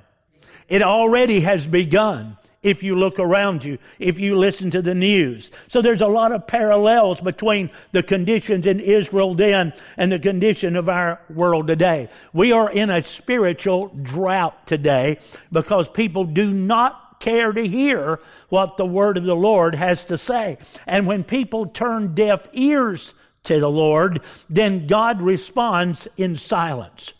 It 0.67 0.83
already 0.83 1.41
has 1.41 1.65
begun 1.65 2.37
if 2.61 2.83
you 2.83 2.95
look 2.95 3.19
around 3.19 3.63
you, 3.63 3.77
if 3.99 4.19
you 4.19 4.37
listen 4.37 4.69
to 4.71 4.81
the 4.81 4.93
news. 4.93 5.51
So 5.67 5.81
there's 5.81 6.01
a 6.01 6.07
lot 6.07 6.31
of 6.31 6.45
parallels 6.45 7.21
between 7.21 7.71
the 7.91 8.03
conditions 8.03 8.67
in 8.67 8.79
Israel 8.79 9.33
then 9.33 9.73
and 9.97 10.11
the 10.11 10.19
condition 10.19 10.75
of 10.75 10.89
our 10.89 11.21
world 11.29 11.67
today. 11.67 12.09
We 12.33 12.51
are 12.51 12.69
in 12.69 12.89
a 12.89 13.03
spiritual 13.03 13.87
drought 14.01 14.67
today 14.67 15.19
because 15.51 15.87
people 15.87 16.25
do 16.25 16.51
not 16.51 17.08
care 17.19 17.51
to 17.51 17.67
hear 17.67 18.19
what 18.49 18.77
the 18.77 18.85
word 18.85 19.17
of 19.17 19.25
the 19.25 19.35
Lord 19.35 19.75
has 19.75 20.05
to 20.05 20.17
say. 20.17 20.57
And 20.87 21.05
when 21.05 21.23
people 21.23 21.67
turn 21.67 22.15
deaf 22.15 22.47
ears 22.53 23.13
to 23.43 23.59
the 23.59 23.69
Lord, 23.69 24.21
then 24.49 24.87
God 24.87 25.21
responds 25.21 26.07
in 26.17 26.35
silence. 26.35 27.13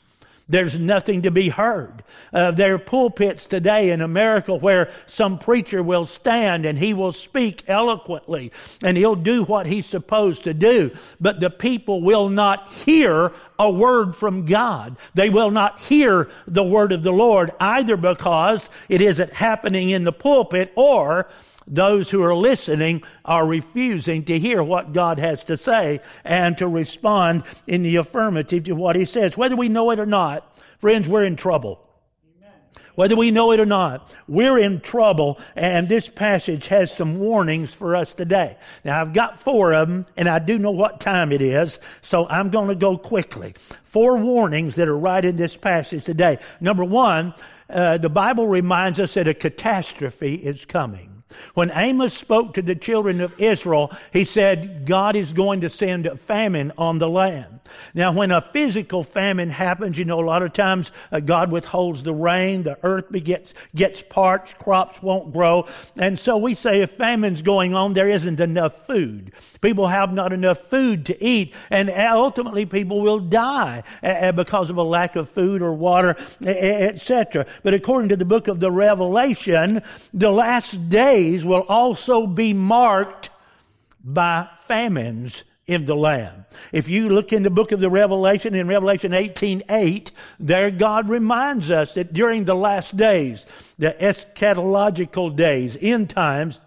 There's 0.50 0.79
nothing 0.79 1.22
to 1.22 1.32
be 1.32 1.50
heard. 1.50 2.03
Uh, 2.34 2.50
there 2.50 2.74
are 2.74 2.79
pulpits 2.79 3.46
today 3.46 3.91
in 3.91 4.01
America 4.01 4.56
where 4.56 4.91
some 5.06 5.38
preacher 5.38 5.84
will 5.84 6.08
stand 6.08 6.65
and 6.65 6.77
he 6.77 6.96
will 6.96 7.12
speak 7.12 7.63
eloquently 7.68 8.51
and 8.82 8.98
he'll 8.98 9.15
do 9.15 9.44
what 9.44 9.68
he's 9.68 9.86
supposed 9.86 10.46
to 10.46 10.56
do. 10.56 10.89
But 11.22 11.39
the 11.39 11.51
people 11.51 12.01
will 12.01 12.29
not 12.29 12.72
hear 12.72 13.32
a 13.60 13.70
word 13.70 14.16
from 14.16 14.46
God. 14.46 14.98
They 15.13 15.30
will 15.30 15.51
not 15.51 15.80
hear 15.82 16.30
the 16.48 16.63
word 16.63 16.94
of 16.94 17.04
the 17.04 17.12
Lord 17.12 17.51
either 17.60 17.98
because 17.98 18.70
it 18.88 19.01
isn't 19.01 19.34
happening 19.34 19.89
in 19.89 20.06
the 20.06 20.13
pulpit 20.13 20.72
or 20.75 21.28
those 21.68 22.10
who 22.10 22.24
are 22.24 22.34
listening 22.34 23.04
are 23.24 23.46
refusing 23.46 24.24
to 24.25 24.39
hear 24.39 24.63
what 24.63 24.94
God 24.94 25.20
has 25.20 25.44
to 25.44 25.58
say 25.58 26.00
and 26.24 26.58
to 26.58 26.68
respond 26.68 27.44
in 27.68 27.84
the 27.84 27.98
affirmative 27.98 28.63
to 28.63 28.74
what 28.74 28.96
He 28.96 29.06
says. 29.06 29.38
Whether 29.38 29.56
we 29.56 29.70
know 29.70 29.92
it 29.92 30.00
or 30.00 30.08
not, 30.08 30.58
friends, 30.80 31.08
we're 31.08 31.25
in 31.25 31.36
trouble. 31.36 31.86
Whether 33.00 33.15
we 33.15 33.32
know 33.32 33.53
it 33.53 33.62
or 33.62 33.65
not, 33.65 34.13
we're 34.27 34.60
in 34.60 34.82
trouble, 34.82 35.39
and 35.56 35.88
this 35.88 36.10
passage 36.10 36.68
has 36.68 36.94
some 36.94 37.18
warnings 37.18 37.74
for 37.74 37.96
us 37.96 38.13
today. 38.13 38.58
Now, 38.84 39.00
I've 39.00 39.13
got 39.13 39.39
four 39.39 39.74
of 39.74 39.88
them, 39.88 40.06
and 40.18 40.27
I 40.27 40.39
do 40.39 40.60
know 40.60 40.72
what 40.72 41.00
time 41.00 41.32
it 41.32 41.41
is, 41.41 41.79
so 42.01 42.27
I'm 42.27 42.50
going 42.50 42.68
to 42.68 42.75
go 42.75 42.98
quickly. 42.98 43.56
Four 43.86 44.18
warnings 44.18 44.75
that 44.75 44.89
are 44.89 44.98
right 44.98 45.24
in 45.24 45.38
this 45.38 45.56
passage 45.56 46.03
today. 46.03 46.39
Number 46.60 46.84
one, 46.84 47.34
uh, 47.70 48.00
the 48.00 48.10
Bible 48.10 48.50
reminds 48.50 49.00
us 49.00 49.13
that 49.13 49.29
a 49.29 49.34
catastrophe 49.34 50.36
is 50.36 50.65
coming. 50.65 51.24
When 51.53 51.72
Amos 51.74 52.13
spoke 52.13 52.56
to 52.56 52.62
the 52.62 52.75
children 52.75 53.22
of 53.22 53.39
Israel, 53.39 53.96
he 54.12 54.25
said, 54.25 54.86
God 54.86 55.15
is 55.15 55.32
going 55.32 55.62
to 55.62 55.70
send 55.70 56.06
a 56.06 56.18
famine 56.18 56.74
on 56.77 57.00
the 57.00 57.10
land. 57.10 57.59
Now, 57.94 58.12
when 58.12 58.32
a 58.32 58.42
physical 58.42 59.04
famine 59.04 59.50
happens, 59.50 59.98
you 59.98 60.06
know, 60.06 60.20
a 60.20 60.26
lot 60.26 60.44
of 60.44 60.54
times 60.54 60.92
uh, 61.12 61.20
God 61.20 61.52
withholds 61.52 62.04
the 62.04 62.14
rain, 62.14 62.64
the 62.64 62.78
earth 62.84 63.12
gets, 63.24 63.54
gets 63.76 64.04
parched, 64.04 64.58
crops 64.58 65.02
won't 65.02 65.34
grow. 65.34 65.68
And 65.98 66.18
so 66.18 66.38
we 66.38 66.56
say 66.56 66.82
if 66.82 66.92
famine's 66.92 67.42
going 67.42 67.76
on, 67.76 67.94
there 67.94 68.10
isn't 68.10 68.40
enough 68.40 68.86
food. 68.86 69.32
People 69.62 69.88
have 69.88 70.14
not 70.14 70.34
enough 70.34 70.60
food 70.60 71.06
to 71.08 71.24
eat, 71.24 71.54
and 71.70 71.90
ultimately 71.90 72.66
people 72.66 73.02
will 73.02 73.20
die 73.20 73.84
uh, 74.04 74.32
because 74.32 74.70
of 74.70 74.78
a 74.78 74.84
lack 74.84 75.16
of 75.16 75.30
food 75.30 75.62
or 75.62 75.74
water, 75.74 76.16
etc. 76.42 77.46
But 77.64 77.74
according 77.74 78.10
to 78.10 78.16
the 78.16 78.26
book 78.26 78.48
of 78.48 78.60
the 78.60 78.72
Revelation, 78.72 79.82
the 80.14 80.32
last 80.32 80.90
days 80.90 81.44
will 81.46 81.66
also 81.68 82.28
be 82.28 82.54
marked 82.54 83.30
by 84.04 84.48
famines 84.62 85.44
in 85.70 85.86
the 85.86 85.96
land. 85.96 86.46
If 86.74 86.90
you 86.90 87.10
look 87.10 87.32
in 87.32 87.44
the 87.44 87.52
book 87.52 87.72
of 87.72 87.80
the 87.80 87.92
Revelation, 87.92 88.56
in 88.56 88.68
Revelation 88.68 89.14
18 89.14 89.64
8, 89.70 90.12
there 90.40 90.72
God 90.72 91.08
reminds 91.08 91.70
us 91.70 91.94
that 91.94 92.12
during 92.12 92.46
the 92.46 92.56
last 92.56 92.98
days, 92.98 93.46
the 93.78 93.96
eschatological 94.00 95.36
days, 95.36 95.78
end 95.80 96.10
times, 96.10 96.60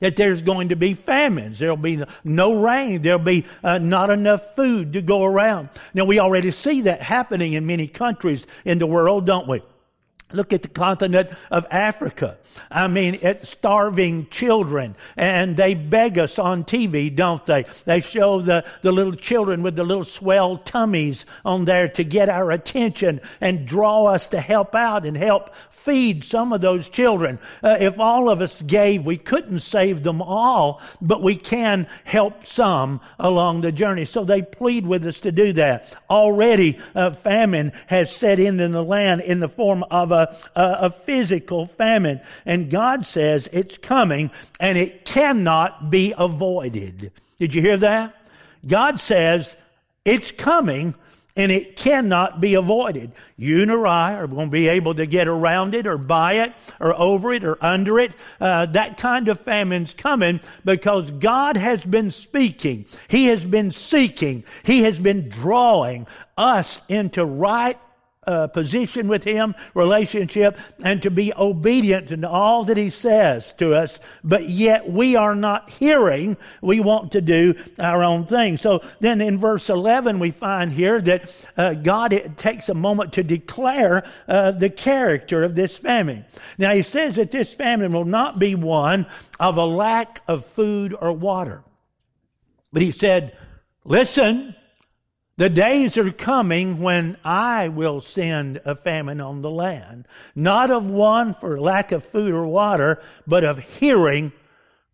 that 0.00 0.16
there's 0.16 0.42
going 0.42 0.68
to 0.68 0.76
be 0.76 0.92
famines. 0.92 1.58
There'll 1.58 1.76
be 1.76 2.04
no 2.22 2.60
rain. 2.60 3.00
There'll 3.00 3.18
be 3.18 3.46
uh, 3.64 3.78
not 3.78 4.10
enough 4.10 4.54
food 4.54 4.92
to 4.92 5.02
go 5.02 5.24
around. 5.24 5.70
Now, 5.94 6.04
we 6.04 6.18
already 6.18 6.50
see 6.50 6.82
that 6.82 7.00
happening 7.00 7.54
in 7.54 7.66
many 7.66 7.86
countries 7.86 8.46
in 8.66 8.78
the 8.78 8.86
world, 8.86 9.24
don't 9.24 9.48
we? 9.48 9.62
Look 10.32 10.52
at 10.52 10.62
the 10.62 10.68
continent 10.68 11.30
of 11.50 11.66
Africa. 11.70 12.38
I 12.70 12.88
mean, 12.88 13.18
it's 13.22 13.48
starving 13.48 14.28
children. 14.28 14.96
And 15.16 15.56
they 15.56 15.74
beg 15.74 16.18
us 16.18 16.38
on 16.38 16.64
TV, 16.64 17.14
don't 17.14 17.44
they? 17.46 17.64
They 17.84 18.00
show 18.00 18.40
the, 18.40 18.64
the 18.82 18.92
little 18.92 19.14
children 19.14 19.62
with 19.62 19.76
the 19.76 19.84
little 19.84 20.04
swell 20.04 20.58
tummies 20.58 21.26
on 21.44 21.64
there 21.64 21.88
to 21.88 22.04
get 22.04 22.28
our 22.28 22.50
attention 22.50 23.20
and 23.40 23.66
draw 23.66 24.06
us 24.06 24.28
to 24.28 24.40
help 24.40 24.74
out 24.74 25.04
and 25.04 25.16
help 25.16 25.54
feed 25.80 26.22
some 26.22 26.52
of 26.52 26.60
those 26.60 26.88
children. 26.88 27.38
Uh, 27.62 27.76
if 27.80 27.98
all 27.98 28.28
of 28.28 28.42
us 28.42 28.60
gave, 28.62 29.04
we 29.06 29.16
couldn't 29.16 29.60
save 29.60 30.02
them 30.02 30.20
all, 30.20 30.80
but 31.00 31.22
we 31.22 31.34
can 31.34 31.86
help 32.04 32.44
some 32.44 33.00
along 33.18 33.62
the 33.62 33.72
journey. 33.72 34.04
So 34.04 34.24
they 34.24 34.42
plead 34.42 34.86
with 34.86 35.06
us 35.06 35.20
to 35.20 35.32
do 35.32 35.54
that. 35.54 35.96
Already, 36.10 36.78
uh, 36.94 37.10
famine 37.12 37.72
has 37.86 38.14
set 38.14 38.38
in 38.38 38.60
in 38.60 38.72
the 38.72 38.84
land 38.84 39.22
in 39.22 39.40
the 39.40 39.48
form 39.48 39.82
of 39.90 40.12
a, 40.12 40.19
a, 40.54 40.76
a 40.86 40.90
physical 40.90 41.66
famine. 41.66 42.20
And 42.44 42.70
God 42.70 43.06
says 43.06 43.48
it's 43.52 43.78
coming 43.78 44.30
and 44.58 44.76
it 44.76 45.04
cannot 45.04 45.90
be 45.90 46.14
avoided. 46.16 47.12
Did 47.38 47.54
you 47.54 47.62
hear 47.62 47.76
that? 47.78 48.14
God 48.66 49.00
says 49.00 49.56
it's 50.04 50.30
coming 50.30 50.94
and 51.36 51.52
it 51.52 51.76
cannot 51.76 52.40
be 52.40 52.54
avoided. 52.54 53.12
You 53.36 53.62
and 53.62 53.70
I 53.86 54.14
are 54.14 54.26
going 54.26 54.48
to 54.48 54.50
be 54.50 54.68
able 54.68 54.94
to 54.96 55.06
get 55.06 55.28
around 55.28 55.74
it 55.74 55.86
or 55.86 55.96
by 55.96 56.34
it 56.34 56.52
or 56.80 56.98
over 56.98 57.32
it 57.32 57.44
or 57.44 57.56
under 57.64 57.98
it. 57.98 58.14
Uh, 58.40 58.66
that 58.66 58.98
kind 58.98 59.28
of 59.28 59.40
famine's 59.40 59.94
coming 59.94 60.40
because 60.64 61.10
God 61.10 61.56
has 61.56 61.84
been 61.84 62.10
speaking. 62.10 62.84
He 63.08 63.26
has 63.26 63.44
been 63.44 63.70
seeking. 63.70 64.44
He 64.64 64.82
has 64.82 64.98
been 64.98 65.28
drawing 65.28 66.06
us 66.36 66.82
into 66.88 67.24
right 67.24 67.78
uh, 68.30 68.46
position 68.46 69.08
with 69.08 69.24
Him, 69.24 69.54
relationship, 69.74 70.56
and 70.82 71.02
to 71.02 71.10
be 71.10 71.32
obedient 71.36 72.08
to 72.08 72.28
all 72.28 72.64
that 72.64 72.76
He 72.76 72.90
says 72.90 73.52
to 73.54 73.74
us. 73.74 73.98
But 74.22 74.48
yet 74.48 74.88
we 74.88 75.16
are 75.16 75.34
not 75.34 75.70
hearing. 75.70 76.36
We 76.62 76.80
want 76.80 77.12
to 77.12 77.20
do 77.20 77.54
our 77.78 78.04
own 78.04 78.26
thing. 78.26 78.56
So 78.56 78.82
then 79.00 79.20
in 79.20 79.38
verse 79.38 79.68
11, 79.68 80.20
we 80.20 80.30
find 80.30 80.70
here 80.70 81.00
that 81.00 81.48
uh, 81.56 81.74
God 81.74 82.34
takes 82.36 82.68
a 82.68 82.74
moment 82.74 83.14
to 83.14 83.24
declare 83.24 84.04
uh, 84.28 84.52
the 84.52 84.70
character 84.70 85.42
of 85.42 85.56
this 85.56 85.76
famine. 85.76 86.24
Now 86.56 86.72
He 86.72 86.82
says 86.82 87.16
that 87.16 87.32
this 87.32 87.52
famine 87.52 87.92
will 87.92 88.04
not 88.04 88.38
be 88.38 88.54
one 88.54 89.06
of 89.40 89.56
a 89.56 89.66
lack 89.66 90.22
of 90.28 90.46
food 90.46 90.94
or 90.98 91.12
water. 91.12 91.64
But 92.72 92.82
He 92.82 92.92
said, 92.92 93.36
listen, 93.84 94.54
the 95.40 95.48
days 95.48 95.96
are 95.96 96.12
coming 96.12 96.80
when 96.80 97.16
I 97.24 97.68
will 97.68 98.02
send 98.02 98.60
a 98.66 98.76
famine 98.76 99.22
on 99.22 99.40
the 99.40 99.50
land, 99.50 100.06
not 100.34 100.70
of 100.70 100.84
one 100.84 101.32
for 101.32 101.58
lack 101.58 101.92
of 101.92 102.04
food 102.04 102.34
or 102.34 102.46
water, 102.46 103.00
but 103.26 103.42
of 103.42 103.58
hearing 103.58 104.32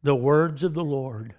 the 0.04 0.14
words 0.14 0.62
of 0.62 0.72
the 0.72 0.84
Lord. 0.84 1.34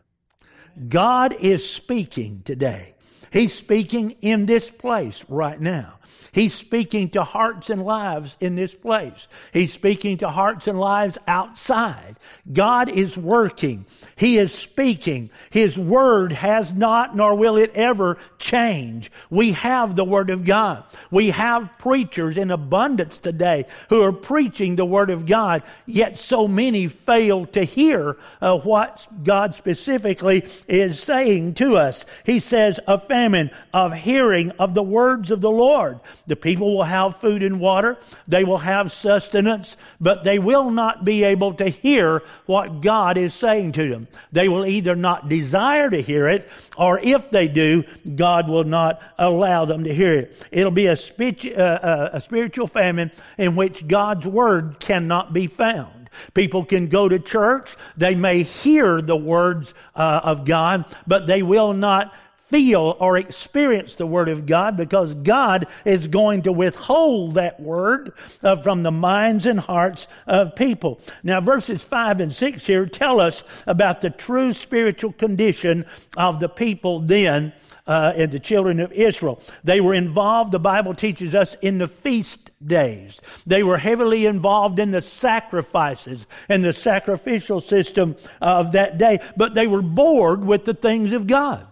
God 0.89 1.33
is 1.39 1.69
speaking 1.69 2.41
today. 2.43 2.95
He's 3.31 3.53
speaking 3.53 4.11
in 4.19 4.45
this 4.45 4.69
place 4.69 5.23
right 5.29 5.61
now. 5.61 5.99
He's 6.31 6.53
speaking 6.53 7.09
to 7.12 7.24
hearts 7.24 7.69
and 7.69 7.83
lives 7.83 8.38
in 8.39 8.55
this 8.55 8.75
place. 8.75 9.27
He's 9.53 9.74
speaking 9.74 10.17
to 10.19 10.29
hearts 10.29 10.67
and 10.67 10.79
lives 10.79 11.17
outside. 11.27 12.17
God 12.51 12.89
is 12.89 13.17
working. 13.17 13.86
He 14.15 14.38
is 14.38 14.53
speaking. 14.53 15.29
His 15.50 15.77
word 15.77 16.31
has 16.31 16.74
not 16.74 17.15
nor 17.15 17.36
will 17.36 17.57
it 17.57 17.71
ever 17.74 18.17
change. 18.38 19.12
We 19.29 19.53
have 19.53 19.95
the 19.95 20.05
word 20.05 20.29
of 20.29 20.45
God. 20.45 20.83
We 21.12 21.31
have 21.31 21.69
preachers 21.77 22.38
in 22.38 22.51
abundance 22.51 23.17
today 23.17 23.65
who 23.89 24.01
are 24.03 24.12
preaching 24.12 24.75
the 24.75 24.86
word 24.86 25.09
of 25.09 25.25
God, 25.25 25.63
yet 25.86 26.17
so 26.17 26.47
many 26.47 26.88
fail 26.88 27.45
to 27.47 27.63
hear 27.63 28.17
uh, 28.41 28.57
what 28.57 29.07
God 29.24 29.55
specifically 29.55 30.45
is 30.67 31.01
saying 31.01 31.55
to 31.55 31.77
us. 31.77 32.05
He 32.25 32.39
says 32.39 32.79
a 32.88 33.00
famine 33.00 33.51
of 33.74 33.93
hearing 33.93 34.51
of 34.51 34.74
the 34.74 34.83
words 34.83 35.31
of 35.31 35.41
the 35.41 35.51
Lord. 35.51 36.00
The 36.27 36.35
people 36.35 36.75
will 36.75 36.83
have 36.83 37.17
food 37.17 37.43
and 37.43 37.59
water. 37.59 37.97
They 38.27 38.43
will 38.43 38.59
have 38.59 38.91
sustenance, 38.91 39.77
but 39.99 40.23
they 40.23 40.39
will 40.39 40.69
not 40.69 41.03
be 41.03 41.23
able 41.23 41.53
to 41.55 41.69
hear 41.69 42.23
what 42.45 42.81
God 42.81 43.17
is 43.17 43.33
saying 43.33 43.73
to 43.73 43.89
them. 43.89 44.07
They 44.31 44.49
will 44.49 44.65
either 44.65 44.95
not 44.95 45.29
desire 45.29 45.89
to 45.89 46.01
hear 46.01 46.27
it, 46.27 46.49
or 46.77 46.99
if 46.99 47.29
they 47.29 47.47
do, 47.47 47.83
God 48.15 48.49
will 48.49 48.63
not 48.63 49.01
allow 49.17 49.65
them 49.65 49.83
to 49.83 49.93
hear 49.93 50.13
it. 50.13 50.47
It'll 50.51 50.71
be 50.71 50.87
a, 50.87 50.93
uh, 50.95 51.61
uh, 51.61 52.09
a 52.13 52.19
spiritual 52.19 52.67
famine 52.67 53.11
in 53.37 53.55
which 53.55 53.87
God's 53.87 54.25
word 54.25 54.79
cannot 54.79 55.33
be 55.33 55.47
found. 55.47 55.97
People 56.33 56.65
can 56.65 56.87
go 56.87 57.09
to 57.09 57.19
church. 57.19 57.75
They 57.95 58.15
may 58.15 58.43
hear 58.43 59.01
the 59.01 59.15
words 59.15 59.73
uh, 59.95 60.21
of 60.23 60.45
God, 60.45 60.85
but 61.05 61.27
they 61.27 61.43
will 61.43 61.73
not 61.73 62.13
feel 62.47 62.95
or 62.99 63.17
experience 63.17 63.95
the 63.95 64.05
Word 64.05 64.29
of 64.29 64.45
God 64.45 64.77
because 64.77 65.13
God 65.13 65.67
is 65.85 66.07
going 66.07 66.43
to 66.43 66.51
withhold 66.51 67.35
that 67.35 67.59
Word 67.59 68.13
uh, 68.41 68.55
from 68.57 68.83
the 68.83 68.91
minds 68.91 69.45
and 69.45 69.59
hearts 69.59 70.07
of 70.25 70.55
people. 70.55 70.99
Now, 71.23 71.41
verses 71.41 71.83
5 71.83 72.21
and 72.21 72.33
6 72.33 72.65
here 72.65 72.85
tell 72.85 73.19
us 73.19 73.43
about 73.67 74.01
the 74.01 74.09
true 74.09 74.53
spiritual 74.53 75.11
condition 75.11 75.85
of 76.15 76.39
the 76.39 76.49
people 76.49 76.99
then. 76.99 77.53
Uh, 77.85 78.11
and 78.17 78.33
the 78.33 78.39
children 78.39 78.81
of 78.81 78.91
Israel. 78.91 79.41
They 79.63 79.79
were 79.79 79.93
involved, 79.93 80.51
the 80.51 80.59
Bible 80.59 80.93
teaches 80.93 81.33
us, 81.33 81.55
in 81.61 81.77
the 81.77 81.87
feast 81.87 82.51
days. 82.61 83.21
They 83.45 83.63
were 83.63 83.77
heavily 83.77 84.25
involved 84.25 84.81
in 84.81 84.91
the 84.91 84.99
sacrifices 84.99 86.27
and 86.49 86.65
the 86.65 86.73
sacrificial 86.73 87.61
system 87.61 88.17
of 88.41 88.73
that 88.73 88.97
day, 88.97 89.19
but 89.37 89.53
they 89.53 89.67
were 89.67 89.81
bored 89.81 90.43
with 90.43 90.65
the 90.65 90.73
things 90.73 91.13
of 91.13 91.27
God. 91.27 91.65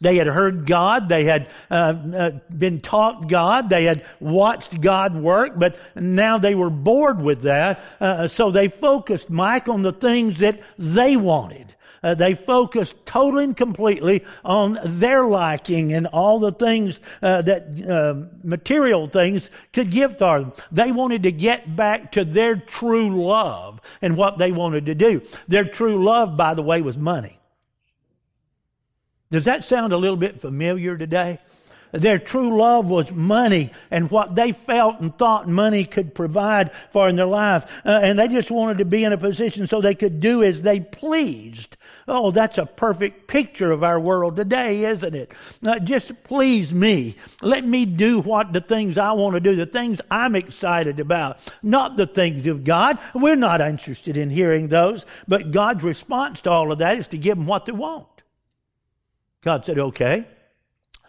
They 0.00 0.16
had 0.16 0.26
heard 0.26 0.66
God. 0.66 1.08
They 1.08 1.24
had 1.24 1.48
uh, 1.70 1.94
uh, 2.14 2.30
been 2.56 2.80
taught 2.80 3.28
God. 3.28 3.68
They 3.68 3.84
had 3.84 4.04
watched 4.20 4.80
God 4.80 5.14
work, 5.14 5.52
but 5.56 5.76
now 5.94 6.38
they 6.38 6.54
were 6.54 6.70
bored 6.70 7.20
with 7.20 7.42
that. 7.42 7.80
Uh, 8.00 8.28
so 8.28 8.50
they 8.50 8.68
focused, 8.68 9.30
Mike, 9.30 9.68
on 9.68 9.82
the 9.82 9.92
things 9.92 10.38
that 10.40 10.60
they 10.78 11.16
wanted. 11.16 11.74
Uh, 12.04 12.14
they 12.14 12.34
focused 12.34 13.06
totally 13.06 13.44
and 13.44 13.56
completely 13.56 14.22
on 14.44 14.78
their 14.84 15.26
liking 15.26 15.94
and 15.94 16.06
all 16.08 16.38
the 16.38 16.52
things 16.52 17.00
uh, 17.22 17.40
that 17.40 17.64
uh, 17.88 18.28
material 18.46 19.06
things 19.06 19.48
could 19.72 19.90
give 19.90 20.18
to 20.18 20.24
them. 20.24 20.52
They 20.70 20.92
wanted 20.92 21.22
to 21.22 21.32
get 21.32 21.74
back 21.74 22.12
to 22.12 22.26
their 22.26 22.56
true 22.56 23.24
love 23.24 23.80
and 24.02 24.18
what 24.18 24.36
they 24.36 24.52
wanted 24.52 24.84
to 24.86 24.94
do. 24.94 25.22
Their 25.48 25.64
true 25.64 26.04
love, 26.04 26.36
by 26.36 26.52
the 26.52 26.62
way, 26.62 26.82
was 26.82 26.98
money. 26.98 27.38
Does 29.34 29.46
that 29.46 29.64
sound 29.64 29.92
a 29.92 29.96
little 29.96 30.16
bit 30.16 30.40
familiar 30.40 30.96
today? 30.96 31.40
Their 31.90 32.20
true 32.20 32.56
love 32.56 32.86
was 32.86 33.10
money 33.10 33.72
and 33.90 34.08
what 34.08 34.36
they 34.36 34.52
felt 34.52 35.00
and 35.00 35.12
thought 35.18 35.48
money 35.48 35.84
could 35.84 36.14
provide 36.14 36.70
for 36.92 37.08
in 37.08 37.16
their 37.16 37.26
life. 37.26 37.64
Uh, 37.84 37.98
and 38.00 38.16
they 38.16 38.28
just 38.28 38.52
wanted 38.52 38.78
to 38.78 38.84
be 38.84 39.02
in 39.02 39.12
a 39.12 39.18
position 39.18 39.66
so 39.66 39.80
they 39.80 39.96
could 39.96 40.20
do 40.20 40.44
as 40.44 40.62
they 40.62 40.78
pleased. 40.78 41.76
Oh, 42.06 42.30
that's 42.30 42.58
a 42.58 42.66
perfect 42.66 43.26
picture 43.26 43.72
of 43.72 43.82
our 43.82 43.98
world 43.98 44.36
today, 44.36 44.84
isn't 44.84 45.16
it? 45.16 45.32
Uh, 45.66 45.80
just 45.80 46.22
please 46.22 46.72
me. 46.72 47.16
Let 47.42 47.66
me 47.66 47.86
do 47.86 48.20
what 48.20 48.52
the 48.52 48.60
things 48.60 48.98
I 48.98 49.10
want 49.14 49.34
to 49.34 49.40
do, 49.40 49.56
the 49.56 49.66
things 49.66 50.00
I'm 50.12 50.36
excited 50.36 51.00
about, 51.00 51.40
not 51.60 51.96
the 51.96 52.06
things 52.06 52.46
of 52.46 52.62
God. 52.62 53.00
We're 53.16 53.34
not 53.34 53.60
interested 53.60 54.16
in 54.16 54.30
hearing 54.30 54.68
those, 54.68 55.04
but 55.26 55.50
God's 55.50 55.82
response 55.82 56.40
to 56.42 56.52
all 56.52 56.70
of 56.70 56.78
that 56.78 56.98
is 56.98 57.08
to 57.08 57.18
give 57.18 57.36
them 57.36 57.48
what 57.48 57.66
they 57.66 57.72
want. 57.72 58.06
God 59.44 59.66
said, 59.66 59.78
okay, 59.78 60.26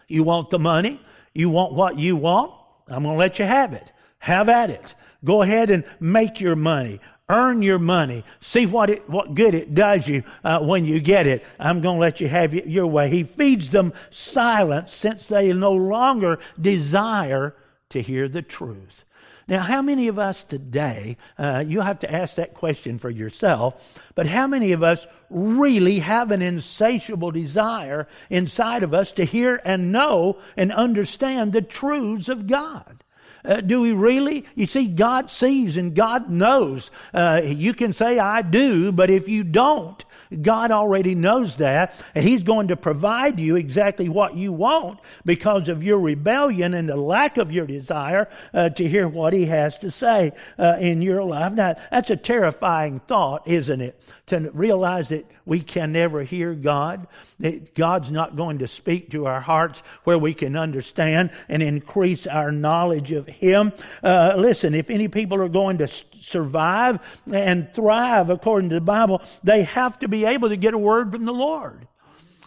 you 0.08 0.22
want 0.22 0.50
the 0.50 0.58
money? 0.58 1.00
You 1.34 1.48
want 1.48 1.72
what 1.72 1.98
you 1.98 2.16
want? 2.16 2.52
I'm 2.86 3.02
going 3.02 3.14
to 3.14 3.18
let 3.18 3.38
you 3.38 3.46
have 3.46 3.72
it. 3.72 3.90
Have 4.18 4.48
at 4.48 4.70
it. 4.70 4.94
Go 5.24 5.42
ahead 5.42 5.70
and 5.70 5.84
make 5.98 6.40
your 6.40 6.54
money. 6.54 7.00
Earn 7.28 7.62
your 7.62 7.78
money. 7.78 8.24
See 8.38 8.66
what 8.66 8.90
it, 8.90 9.08
what 9.08 9.34
good 9.34 9.54
it 9.54 9.74
does 9.74 10.06
you 10.06 10.22
uh, 10.44 10.60
when 10.60 10.84
you 10.84 11.00
get 11.00 11.26
it. 11.26 11.44
I'm 11.58 11.80
going 11.80 11.96
to 11.96 12.00
let 12.00 12.20
you 12.20 12.28
have 12.28 12.54
it 12.54 12.66
your 12.66 12.86
way. 12.86 13.08
He 13.08 13.24
feeds 13.24 13.70
them 13.70 13.92
silence 14.10 14.92
since 14.92 15.26
they 15.26 15.52
no 15.52 15.72
longer 15.72 16.38
desire 16.60 17.56
to 17.88 18.02
hear 18.02 18.28
the 18.28 18.42
truth. 18.42 19.04
Now, 19.48 19.60
how 19.62 19.80
many 19.80 20.08
of 20.08 20.18
us 20.18 20.42
today, 20.42 21.16
uh, 21.38 21.62
you 21.66 21.80
have 21.80 22.00
to 22.00 22.12
ask 22.12 22.34
that 22.34 22.54
question 22.54 22.98
for 22.98 23.10
yourself, 23.10 24.00
but 24.16 24.26
how 24.26 24.48
many 24.48 24.72
of 24.72 24.82
us 24.82 25.06
really 25.30 26.00
have 26.00 26.32
an 26.32 26.42
insatiable 26.42 27.30
desire 27.30 28.08
inside 28.28 28.82
of 28.82 28.92
us 28.92 29.12
to 29.12 29.24
hear 29.24 29.60
and 29.64 29.92
know 29.92 30.38
and 30.56 30.72
understand 30.72 31.52
the 31.52 31.62
truths 31.62 32.28
of 32.28 32.48
God? 32.48 33.04
Uh, 33.46 33.60
do 33.60 33.80
we 33.80 33.92
really? 33.92 34.44
You 34.54 34.66
see, 34.66 34.88
God 34.88 35.30
sees 35.30 35.76
and 35.76 35.94
God 35.94 36.28
knows. 36.28 36.90
Uh, 37.14 37.42
you 37.44 37.74
can 37.74 37.92
say, 37.92 38.18
I 38.18 38.42
do, 38.42 38.92
but 38.92 39.10
if 39.10 39.28
you 39.28 39.44
don't, 39.44 40.04
God 40.42 40.70
already 40.70 41.14
knows 41.14 41.56
that, 41.56 42.02
and 42.14 42.24
He's 42.24 42.42
going 42.42 42.68
to 42.68 42.76
provide 42.76 43.38
you 43.38 43.56
exactly 43.56 44.08
what 44.08 44.36
you 44.36 44.52
want 44.52 44.98
because 45.24 45.68
of 45.68 45.82
your 45.82 46.00
rebellion 46.00 46.74
and 46.74 46.88
the 46.88 46.96
lack 46.96 47.36
of 47.36 47.52
your 47.52 47.66
desire 47.66 48.28
uh, 48.52 48.70
to 48.70 48.88
hear 48.88 49.08
what 49.08 49.32
He 49.32 49.46
has 49.46 49.78
to 49.78 49.90
say 49.90 50.32
uh, 50.58 50.76
in 50.80 51.02
your 51.02 51.22
life. 51.22 51.52
Now, 51.52 51.76
that's 51.90 52.10
a 52.10 52.16
terrifying 52.16 53.00
thought, 53.00 53.46
isn't 53.46 53.80
it? 53.80 54.00
To 54.26 54.50
realize 54.52 55.10
that 55.10 55.30
we 55.44 55.60
can 55.60 55.92
never 55.92 56.22
hear 56.24 56.54
God, 56.54 57.06
that 57.38 57.74
God's 57.74 58.10
not 58.10 58.34
going 58.34 58.58
to 58.58 58.66
speak 58.66 59.10
to 59.10 59.26
our 59.26 59.40
hearts 59.40 59.82
where 60.02 60.18
we 60.18 60.34
can 60.34 60.56
understand 60.56 61.30
and 61.48 61.62
increase 61.62 62.26
our 62.26 62.50
knowledge 62.50 63.12
of 63.12 63.28
Him. 63.38 63.72
Uh, 64.02 64.34
listen, 64.36 64.74
if 64.74 64.90
any 64.90 65.08
people 65.08 65.40
are 65.40 65.48
going 65.48 65.78
to 65.78 65.88
survive 65.88 67.22
and 67.32 67.72
thrive 67.72 68.30
according 68.30 68.70
to 68.70 68.74
the 68.76 68.80
Bible, 68.80 69.22
they 69.42 69.62
have 69.62 69.98
to 70.00 70.08
be 70.08 70.24
able 70.24 70.48
to 70.48 70.56
get 70.56 70.74
a 70.74 70.78
word 70.78 71.12
from 71.12 71.24
the 71.24 71.32
Lord. 71.32 71.86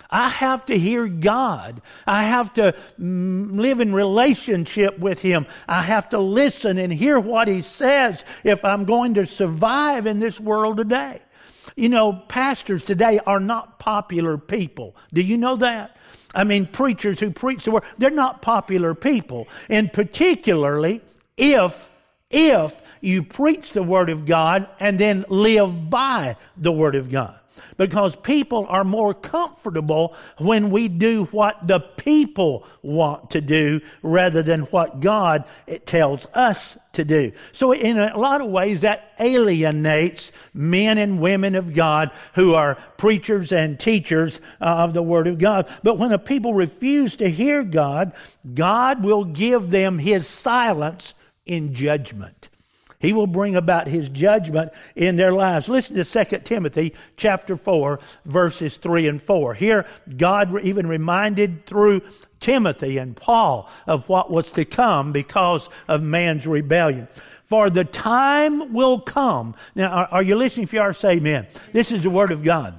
I 0.09 0.29
have 0.29 0.65
to 0.65 0.77
hear 0.77 1.07
God. 1.07 1.81
I 2.07 2.23
have 2.23 2.53
to 2.53 2.75
mm, 2.99 3.59
live 3.59 3.79
in 3.79 3.93
relationship 3.93 4.97
with 4.97 5.19
Him. 5.19 5.45
I 5.67 5.83
have 5.83 6.09
to 6.09 6.19
listen 6.19 6.79
and 6.79 6.91
hear 6.91 7.19
what 7.19 7.47
He 7.47 7.61
says 7.61 8.25
if 8.43 8.65
I'm 8.65 8.85
going 8.85 9.13
to 9.15 9.25
survive 9.25 10.07
in 10.07 10.19
this 10.19 10.39
world 10.39 10.77
today. 10.77 11.21
You 11.75 11.89
know, 11.89 12.13
pastors 12.13 12.83
today 12.83 13.19
are 13.25 13.39
not 13.39 13.77
popular 13.77 14.37
people. 14.37 14.95
Do 15.13 15.21
you 15.21 15.37
know 15.37 15.57
that? 15.57 15.95
I 16.35 16.43
mean, 16.43 16.67
preachers 16.67 17.19
who 17.19 17.31
preach 17.31 17.63
the 17.63 17.71
word, 17.71 17.83
they're 17.97 18.09
not 18.09 18.41
popular 18.41 18.93
people. 18.93 19.47
And 19.69 19.91
particularly 19.91 21.01
if, 21.37 21.89
if 22.29 22.79
you 23.01 23.23
preach 23.23 23.71
the 23.71 23.83
word 23.83 24.09
of 24.09 24.25
God 24.25 24.67
and 24.79 24.99
then 24.99 25.25
live 25.29 25.89
by 25.89 26.35
the 26.57 26.71
word 26.71 26.95
of 26.95 27.09
God 27.09 27.38
because 27.79 28.13
people 28.13 28.65
are 28.67 28.83
more 28.83 29.13
comfortable 29.13 30.13
when 30.37 30.69
we 30.69 30.89
do 30.89 31.23
what 31.31 31.65
the 31.65 31.79
people 31.79 32.67
want 32.81 33.31
to 33.31 33.39
do 33.39 33.79
rather 34.03 34.43
than 34.43 34.63
what 34.63 34.99
God 34.99 35.45
tells 35.85 36.27
us 36.33 36.77
to 36.91 37.05
do. 37.05 37.31
So 37.53 37.71
in 37.71 37.97
a 37.97 38.17
lot 38.17 38.41
of 38.41 38.49
ways 38.49 38.81
that 38.81 39.13
alienates 39.17 40.33
men 40.53 40.97
and 40.97 41.21
women 41.21 41.55
of 41.55 41.73
God 41.73 42.11
who 42.35 42.53
are 42.53 42.75
preachers 42.97 43.53
and 43.53 43.79
teachers 43.79 44.41
uh, 44.59 44.65
of 44.65 44.91
the 44.91 45.01
Word 45.01 45.27
of 45.27 45.37
God. 45.37 45.69
But 45.81 45.97
when 45.97 46.11
a 46.11 46.19
people 46.19 46.53
refuse 46.53 47.15
to 47.15 47.29
hear 47.29 47.63
God, 47.63 48.11
God 48.53 49.03
will 49.03 49.23
give 49.23 49.69
them 49.69 49.99
His 49.99 50.27
silence 50.27 51.13
in 51.45 51.73
judgment. 51.73 52.49
He 52.99 53.13
will 53.13 53.27
bring 53.27 53.55
about 53.55 53.87
his 53.87 54.09
judgment 54.09 54.73
in 54.93 55.15
their 55.15 55.31
lives. 55.31 55.69
Listen 55.69 55.95
to 55.95 56.03
2 56.03 56.39
Timothy 56.39 56.93
chapter 57.15 57.55
4 57.55 57.97
verses 58.25 58.75
3 58.75 59.07
and 59.07 59.21
4. 59.21 59.53
Here 59.53 59.85
God 60.17 60.61
even 60.61 60.85
reminded 60.85 61.65
through 61.65 62.01
Timothy 62.41 62.97
and 62.97 63.15
Paul 63.15 63.69
of 63.87 64.09
what 64.09 64.29
was 64.29 64.51
to 64.51 64.65
come 64.65 65.13
because 65.13 65.69
of 65.87 66.03
man's 66.03 66.45
rebellion. 66.45 67.07
For 67.45 67.69
the 67.69 67.85
time 67.85 68.73
will 68.73 68.99
come. 68.99 69.55
Now, 69.75 70.05
are, 70.11 70.21
you 70.21 70.35
listening? 70.35 70.65
If 70.65 70.73
you 70.73 70.81
are, 70.81 70.91
say 70.91 71.13
amen. 71.13 71.47
This 71.71 71.93
is 71.93 72.03
the 72.03 72.09
word 72.09 72.33
of 72.33 72.43
God. 72.43 72.77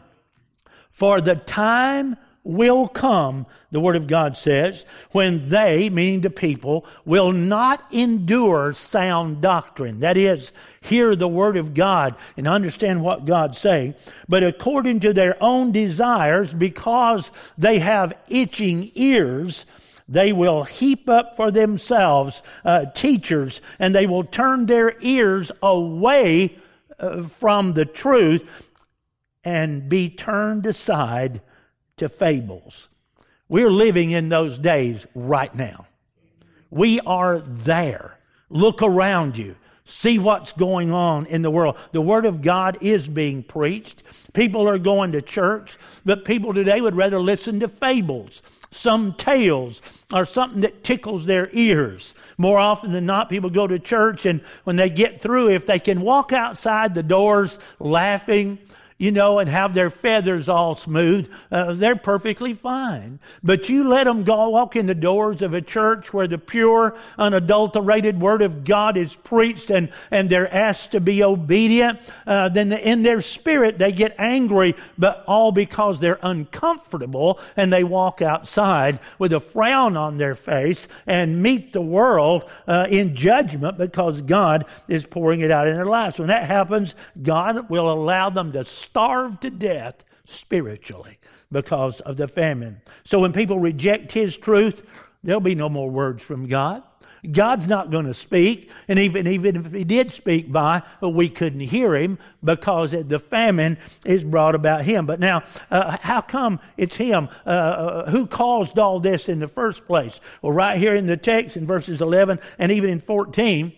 For 0.90 1.22
the 1.22 1.36
time 1.36 2.18
will 2.42 2.88
come, 2.88 3.46
the 3.70 3.80
Word 3.80 3.96
of 3.96 4.06
God 4.06 4.36
says, 4.36 4.86
when 5.12 5.48
they, 5.50 5.90
meaning 5.90 6.22
the 6.22 6.30
people, 6.30 6.86
will 7.04 7.32
not 7.32 7.84
endure 7.92 8.72
sound 8.72 9.40
doctrine. 9.42 10.00
That 10.00 10.16
is, 10.16 10.52
hear 10.80 11.14
the 11.14 11.28
Word 11.28 11.56
of 11.56 11.74
God 11.74 12.14
and 12.36 12.48
understand 12.48 13.02
what 13.02 13.26
God's 13.26 13.58
saying, 13.58 13.94
but 14.28 14.42
according 14.42 15.00
to 15.00 15.12
their 15.12 15.36
own 15.42 15.72
desires, 15.72 16.54
because 16.54 17.30
they 17.58 17.78
have 17.78 18.14
itching 18.28 18.90
ears, 18.94 19.66
they 20.08 20.32
will 20.32 20.64
heap 20.64 21.08
up 21.08 21.36
for 21.36 21.50
themselves 21.50 22.42
uh, 22.64 22.86
teachers 22.86 23.60
and 23.78 23.94
they 23.94 24.06
will 24.06 24.24
turn 24.24 24.66
their 24.66 24.94
ears 25.00 25.52
away 25.62 26.56
uh, 26.98 27.22
from 27.22 27.74
the 27.74 27.84
truth 27.84 28.44
and 29.44 29.88
be 29.88 30.10
turned 30.10 30.66
aside 30.66 31.40
to 32.00 32.08
fables. 32.08 32.88
We're 33.48 33.70
living 33.70 34.10
in 34.10 34.28
those 34.28 34.58
days 34.58 35.06
right 35.14 35.54
now. 35.54 35.86
We 36.70 37.00
are 37.00 37.40
there. 37.40 38.18
Look 38.48 38.82
around 38.82 39.36
you. 39.36 39.56
See 39.84 40.18
what's 40.18 40.52
going 40.52 40.92
on 40.92 41.26
in 41.26 41.42
the 41.42 41.50
world. 41.50 41.76
The 41.90 42.00
Word 42.00 42.26
of 42.26 42.42
God 42.42 42.78
is 42.80 43.08
being 43.08 43.42
preached. 43.42 44.04
People 44.32 44.68
are 44.68 44.78
going 44.78 45.12
to 45.12 45.22
church, 45.22 45.76
but 46.04 46.24
people 46.24 46.54
today 46.54 46.80
would 46.80 46.94
rather 46.94 47.18
listen 47.18 47.58
to 47.60 47.68
fables, 47.68 48.40
some 48.70 49.14
tales, 49.14 49.82
or 50.12 50.24
something 50.24 50.60
that 50.60 50.84
tickles 50.84 51.26
their 51.26 51.48
ears. 51.52 52.14
More 52.38 52.58
often 52.58 52.92
than 52.92 53.04
not, 53.04 53.28
people 53.28 53.50
go 53.50 53.66
to 53.66 53.80
church, 53.80 54.26
and 54.26 54.42
when 54.62 54.76
they 54.76 54.90
get 54.90 55.20
through, 55.20 55.50
if 55.50 55.66
they 55.66 55.80
can 55.80 56.02
walk 56.02 56.32
outside 56.32 56.94
the 56.94 57.02
doors 57.02 57.58
laughing, 57.80 58.58
you 59.00 59.10
know, 59.10 59.38
and 59.38 59.48
have 59.48 59.72
their 59.72 59.88
feathers 59.88 60.46
all 60.46 60.74
smooth, 60.74 61.26
uh, 61.50 61.72
they're 61.72 61.96
perfectly 61.96 62.52
fine. 62.52 63.18
But 63.42 63.70
you 63.70 63.88
let 63.88 64.04
them 64.04 64.24
go 64.24 64.50
walk 64.50 64.76
in 64.76 64.84
the 64.84 64.94
doors 64.94 65.40
of 65.40 65.54
a 65.54 65.62
church 65.62 66.12
where 66.12 66.26
the 66.26 66.36
pure, 66.36 66.94
unadulterated 67.16 68.20
Word 68.20 68.42
of 68.42 68.62
God 68.62 68.98
is 68.98 69.14
preached 69.14 69.70
and, 69.70 69.88
and 70.10 70.28
they're 70.28 70.52
asked 70.54 70.92
to 70.92 71.00
be 71.00 71.24
obedient, 71.24 71.98
uh, 72.26 72.50
then 72.50 72.68
the, 72.68 72.88
in 72.88 73.02
their 73.02 73.22
spirit 73.22 73.78
they 73.78 73.90
get 73.90 74.14
angry, 74.18 74.74
but 74.98 75.24
all 75.26 75.50
because 75.50 75.98
they're 75.98 76.18
uncomfortable 76.22 77.40
and 77.56 77.72
they 77.72 77.84
walk 77.84 78.20
outside 78.20 78.98
with 79.18 79.32
a 79.32 79.40
frown 79.40 79.96
on 79.96 80.18
their 80.18 80.34
face 80.34 80.86
and 81.06 81.42
meet 81.42 81.72
the 81.72 81.80
world 81.80 82.44
uh, 82.68 82.86
in 82.90 83.16
judgment 83.16 83.78
because 83.78 84.20
God 84.20 84.66
is 84.88 85.06
pouring 85.06 85.40
it 85.40 85.50
out 85.50 85.68
in 85.68 85.74
their 85.74 85.86
lives. 85.86 86.18
When 86.18 86.28
that 86.28 86.44
happens, 86.44 86.94
God 87.22 87.70
will 87.70 87.90
allow 87.90 88.28
them 88.28 88.52
to 88.52 88.62
starved 88.90 89.42
to 89.42 89.50
death 89.50 90.04
spiritually 90.24 91.18
because 91.52 92.00
of 92.00 92.16
the 92.16 92.26
famine. 92.26 92.80
So 93.04 93.20
when 93.20 93.32
people 93.32 93.60
reject 93.60 94.10
His 94.10 94.36
truth, 94.36 94.82
there'll 95.22 95.40
be 95.40 95.54
no 95.54 95.68
more 95.68 95.88
words 95.88 96.24
from 96.24 96.48
God. 96.48 96.82
God's 97.30 97.68
not 97.68 97.90
going 97.92 98.06
to 98.06 98.14
speak, 98.14 98.68
and 98.88 98.98
even, 98.98 99.28
even 99.28 99.56
if 99.56 99.72
He 99.72 99.84
did 99.84 100.10
speak 100.10 100.50
by, 100.50 100.82
we 101.00 101.28
couldn't 101.28 101.60
hear 101.60 101.94
Him 101.94 102.18
because 102.42 102.90
the 102.90 103.20
famine 103.20 103.78
is 104.04 104.24
brought 104.24 104.56
about 104.56 104.82
Him. 104.82 105.06
But 105.06 105.20
now, 105.20 105.44
uh, 105.70 105.98
how 106.00 106.20
come 106.20 106.58
it's 106.76 106.96
Him? 106.96 107.28
Uh, 107.46 107.50
uh, 107.50 108.10
who 108.10 108.26
caused 108.26 108.76
all 108.76 108.98
this 108.98 109.28
in 109.28 109.38
the 109.38 109.48
first 109.48 109.86
place? 109.86 110.18
Well, 110.42 110.52
right 110.52 110.78
here 110.78 110.96
in 110.96 111.06
the 111.06 111.16
text 111.16 111.56
in 111.56 111.64
verses 111.64 112.00
11 112.00 112.40
and 112.58 112.72
even 112.72 112.90
in 112.90 113.00
14, 113.00 113.72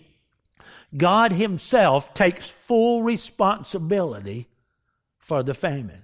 God 0.96 1.32
Himself 1.32 2.14
takes 2.14 2.48
full 2.48 3.02
responsibility 3.02 4.46
for 5.32 5.42
the 5.42 5.54
famine. 5.54 6.02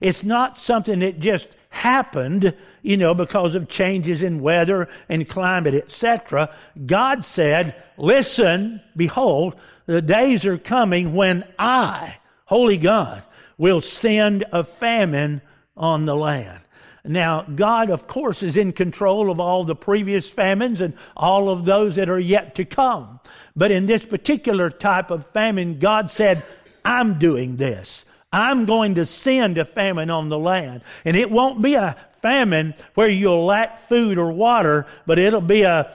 It's 0.00 0.24
not 0.24 0.58
something 0.58 0.98
that 0.98 1.20
just 1.20 1.46
happened, 1.68 2.54
you 2.82 2.96
know, 2.96 3.14
because 3.14 3.54
of 3.54 3.68
changes 3.68 4.20
in 4.20 4.40
weather 4.40 4.88
and 5.08 5.28
climate, 5.28 5.74
etc. 5.74 6.52
God 6.84 7.24
said, 7.24 7.80
listen, 7.96 8.80
behold, 8.96 9.54
the 9.86 10.02
days 10.02 10.44
are 10.44 10.58
coming 10.58 11.14
when 11.14 11.44
I, 11.56 12.16
Holy 12.46 12.78
God, 12.78 13.22
will 13.58 13.80
send 13.80 14.44
a 14.50 14.64
famine 14.64 15.40
on 15.76 16.04
the 16.04 16.16
land. 16.16 16.58
Now, 17.04 17.42
God, 17.42 17.90
of 17.90 18.08
course, 18.08 18.42
is 18.42 18.56
in 18.56 18.72
control 18.72 19.30
of 19.30 19.38
all 19.38 19.62
the 19.62 19.76
previous 19.76 20.28
famines 20.28 20.80
and 20.80 20.94
all 21.16 21.48
of 21.48 21.64
those 21.64 21.94
that 21.94 22.10
are 22.10 22.18
yet 22.18 22.56
to 22.56 22.64
come. 22.64 23.20
But 23.54 23.70
in 23.70 23.86
this 23.86 24.04
particular 24.04 24.68
type 24.68 25.12
of 25.12 25.28
famine, 25.28 25.78
God 25.78 26.10
said, 26.10 26.42
I'm 26.84 27.20
doing 27.20 27.54
this. 27.54 28.04
I'm 28.32 28.66
going 28.66 28.96
to 28.96 29.06
send 29.06 29.58
a 29.58 29.64
famine 29.64 30.10
on 30.10 30.28
the 30.28 30.38
land. 30.38 30.82
And 31.04 31.16
it 31.16 31.30
won't 31.30 31.62
be 31.62 31.74
a 31.74 31.96
famine 32.20 32.74
where 32.94 33.08
you'll 33.08 33.46
lack 33.46 33.78
food 33.78 34.18
or 34.18 34.32
water, 34.32 34.86
but 35.06 35.18
it'll 35.18 35.40
be 35.40 35.62
a 35.62 35.92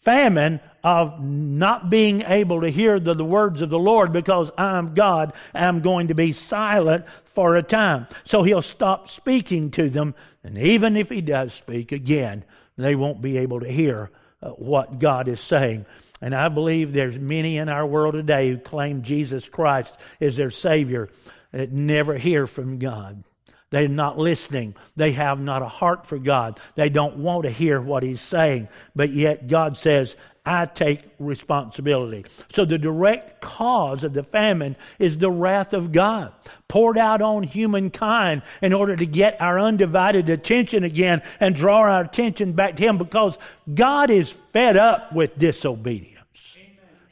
famine 0.00 0.60
of 0.82 1.22
not 1.22 1.88
being 1.88 2.22
able 2.22 2.60
to 2.60 2.68
hear 2.68 3.00
the, 3.00 3.14
the, 3.14 3.24
words 3.24 3.62
of 3.62 3.70
the 3.70 3.78
Lord 3.78 4.12
because 4.12 4.50
I'm 4.58 4.92
God. 4.92 5.32
I'm 5.54 5.80
going 5.80 6.08
to 6.08 6.14
be 6.14 6.32
silent 6.32 7.06
for 7.24 7.56
a 7.56 7.62
time. 7.62 8.06
So 8.24 8.42
he'll 8.42 8.62
stop 8.62 9.08
speaking 9.08 9.70
to 9.72 9.88
them. 9.88 10.14
And 10.42 10.58
even 10.58 10.96
if 10.96 11.08
he 11.08 11.22
does 11.22 11.54
speak 11.54 11.90
again, 11.90 12.44
they 12.76 12.94
won't 12.94 13.22
be 13.22 13.38
able 13.38 13.60
to 13.60 13.70
hear 13.70 14.10
uh, 14.42 14.50
what 14.50 14.98
God 14.98 15.26
is 15.26 15.40
saying. 15.40 15.86
And 16.20 16.34
I 16.34 16.48
believe 16.48 16.92
there's 16.92 17.18
many 17.18 17.56
in 17.56 17.70
our 17.70 17.86
world 17.86 18.14
today 18.14 18.50
who 18.50 18.58
claim 18.58 19.02
Jesus 19.02 19.48
Christ 19.48 19.96
is 20.20 20.36
their 20.36 20.50
Savior 20.50 21.08
that 21.54 21.70
never 21.70 22.18
hear 22.18 22.48
from 22.48 22.78
God. 22.78 23.22
They're 23.70 23.88
not 23.88 24.18
listening. 24.18 24.74
They 24.96 25.12
have 25.12 25.40
not 25.40 25.62
a 25.62 25.68
heart 25.68 26.06
for 26.06 26.18
God. 26.18 26.58
They 26.74 26.88
don't 26.88 27.18
want 27.18 27.44
to 27.44 27.50
hear 27.50 27.80
what 27.80 28.02
He's 28.02 28.20
saying. 28.20 28.68
But 28.94 29.10
yet 29.10 29.46
God 29.46 29.76
says, 29.76 30.16
I 30.44 30.66
take 30.66 31.02
responsibility. 31.18 32.26
So 32.52 32.64
the 32.64 32.76
direct 32.76 33.40
cause 33.40 34.02
of 34.02 34.12
the 34.12 34.24
famine 34.24 34.76
is 34.98 35.16
the 35.18 35.30
wrath 35.30 35.72
of 35.72 35.92
God 35.92 36.32
poured 36.66 36.98
out 36.98 37.22
on 37.22 37.44
humankind 37.44 38.42
in 38.60 38.72
order 38.72 38.96
to 38.96 39.06
get 39.06 39.40
our 39.40 39.58
undivided 39.58 40.28
attention 40.28 40.82
again 40.82 41.22
and 41.38 41.54
draw 41.54 41.78
our 41.78 42.02
attention 42.02 42.52
back 42.52 42.76
to 42.76 42.82
Him 42.82 42.98
because 42.98 43.38
God 43.72 44.10
is 44.10 44.32
fed 44.52 44.76
up 44.76 45.12
with 45.12 45.38
disobedience. 45.38 46.10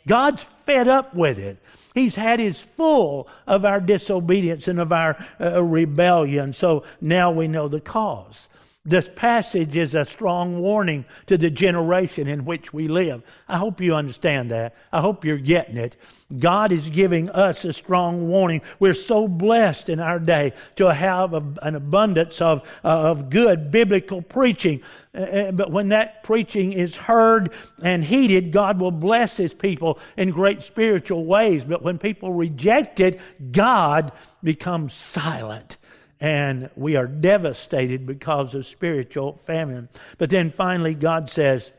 God's 0.06 0.42
fed 0.66 0.88
up 0.88 1.14
with 1.14 1.38
it. 1.38 1.61
He's 1.94 2.14
had 2.14 2.40
his 2.40 2.60
full 2.60 3.28
of 3.46 3.64
our 3.64 3.80
disobedience 3.80 4.66
and 4.68 4.80
of 4.80 4.92
our 4.92 5.22
uh, 5.40 5.62
rebellion. 5.62 6.52
So 6.52 6.84
now 7.00 7.30
we 7.30 7.48
know 7.48 7.68
the 7.68 7.80
cause. 7.80 8.48
This 8.84 9.08
passage 9.14 9.76
is 9.76 9.94
a 9.94 10.04
strong 10.04 10.58
warning 10.58 11.04
to 11.26 11.38
the 11.38 11.50
generation 11.50 12.26
in 12.26 12.44
which 12.44 12.72
we 12.72 12.88
live. 12.88 13.22
I 13.46 13.56
hope 13.56 13.80
you 13.80 13.94
understand 13.94 14.50
that. 14.50 14.74
I 14.92 15.00
hope 15.00 15.24
you're 15.24 15.38
getting 15.38 15.76
it. 15.76 15.96
God 16.36 16.72
is 16.72 16.88
giving 16.88 17.30
us 17.30 17.64
a 17.64 17.72
strong 17.72 18.26
warning. 18.26 18.60
We're 18.80 18.94
so 18.94 19.28
blessed 19.28 19.88
in 19.88 20.00
our 20.00 20.18
day 20.18 20.54
to 20.76 20.92
have 20.92 21.32
a, 21.32 21.44
an 21.62 21.76
abundance 21.76 22.40
of, 22.40 22.68
uh, 22.82 22.88
of 22.88 23.30
good 23.30 23.70
biblical 23.70 24.20
preaching. 24.20 24.82
Uh, 25.14 25.52
but 25.52 25.70
when 25.70 25.90
that 25.90 26.24
preaching 26.24 26.72
is 26.72 26.96
heard 26.96 27.52
and 27.84 28.02
heeded, 28.02 28.50
God 28.50 28.80
will 28.80 28.90
bless 28.90 29.36
His 29.36 29.54
people 29.54 30.00
in 30.16 30.30
great 30.30 30.60
spiritual 30.62 31.24
ways. 31.24 31.64
But 31.64 31.82
when 31.82 31.98
people 31.98 32.32
reject 32.32 32.98
it, 32.98 33.20
God 33.52 34.10
becomes 34.42 34.92
silent 34.92 35.76
and 36.22 36.70
we 36.76 36.94
are 36.94 37.08
devastated 37.08 38.06
because 38.06 38.54
of 38.54 38.64
spiritual 38.64 39.40
famine. 39.44 39.88
But 40.18 40.30
then 40.30 40.52
finally, 40.52 40.94
God 40.94 41.28
says, 41.28 41.72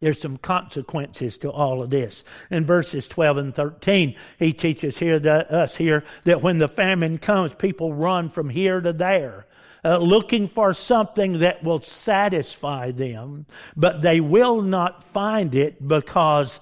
there's 0.00 0.20
some 0.20 0.38
consequences 0.38 1.38
to 1.38 1.52
all 1.52 1.80
of 1.80 1.88
this. 1.88 2.24
In 2.50 2.66
verses 2.66 3.06
12 3.06 3.36
and 3.36 3.54
13, 3.54 4.16
he 4.40 4.52
teaches 4.52 4.98
here 4.98 5.24
us 5.50 5.76
here 5.76 6.02
that 6.24 6.42
when 6.42 6.58
the 6.58 6.66
famine 6.66 7.16
comes, 7.18 7.54
people 7.54 7.94
run 7.94 8.28
from 8.28 8.50
here 8.50 8.80
to 8.80 8.92
there. 8.92 9.46
Uh, 9.84 9.98
looking 9.98 10.48
for 10.48 10.74
something 10.74 11.38
that 11.38 11.62
will 11.62 11.80
satisfy 11.80 12.90
them, 12.90 13.46
but 13.76 14.02
they 14.02 14.18
will 14.20 14.62
not 14.62 15.04
find 15.04 15.54
it 15.54 15.86
because 15.86 16.58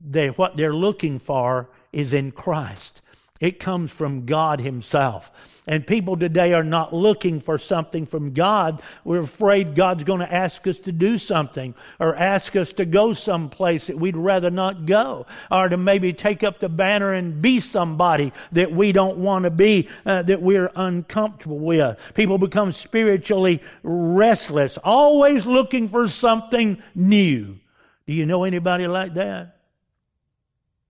they, 0.00 0.28
what 0.28 0.56
they're 0.56 0.74
looking 0.74 1.20
for 1.20 1.70
is 1.92 2.12
in 2.12 2.32
Christ. 2.32 3.00
It 3.40 3.60
comes 3.60 3.90
from 3.90 4.24
God 4.26 4.60
Himself. 4.60 5.30
And 5.68 5.84
people 5.84 6.16
today 6.16 6.52
are 6.52 6.62
not 6.62 6.94
looking 6.94 7.40
for 7.40 7.58
something 7.58 8.06
from 8.06 8.32
God. 8.32 8.80
We're 9.04 9.20
afraid 9.20 9.74
God's 9.74 10.04
going 10.04 10.20
to 10.20 10.32
ask 10.32 10.64
us 10.68 10.78
to 10.80 10.92
do 10.92 11.18
something 11.18 11.74
or 11.98 12.14
ask 12.14 12.54
us 12.54 12.72
to 12.74 12.84
go 12.84 13.14
someplace 13.14 13.88
that 13.88 13.98
we'd 13.98 14.16
rather 14.16 14.48
not 14.48 14.86
go 14.86 15.26
or 15.50 15.68
to 15.68 15.76
maybe 15.76 16.12
take 16.12 16.44
up 16.44 16.60
the 16.60 16.68
banner 16.68 17.12
and 17.12 17.42
be 17.42 17.58
somebody 17.58 18.32
that 18.52 18.70
we 18.70 18.92
don't 18.92 19.18
want 19.18 19.42
to 19.42 19.50
be, 19.50 19.88
uh, 20.06 20.22
that 20.22 20.40
we're 20.40 20.70
uncomfortable 20.76 21.58
with. 21.58 21.98
People 22.14 22.38
become 22.38 22.70
spiritually 22.70 23.60
restless, 23.82 24.78
always 24.78 25.44
looking 25.44 25.88
for 25.88 26.06
something 26.06 26.80
new. 26.94 27.58
Do 28.06 28.14
you 28.14 28.24
know 28.24 28.44
anybody 28.44 28.86
like 28.86 29.14
that? 29.14 29.56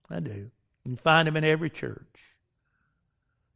I 0.07 0.19
do. 0.19 0.51
You 0.85 0.95
find 0.97 1.27
them 1.27 1.35
in 1.35 1.43
every 1.43 1.71
church. 1.71 2.26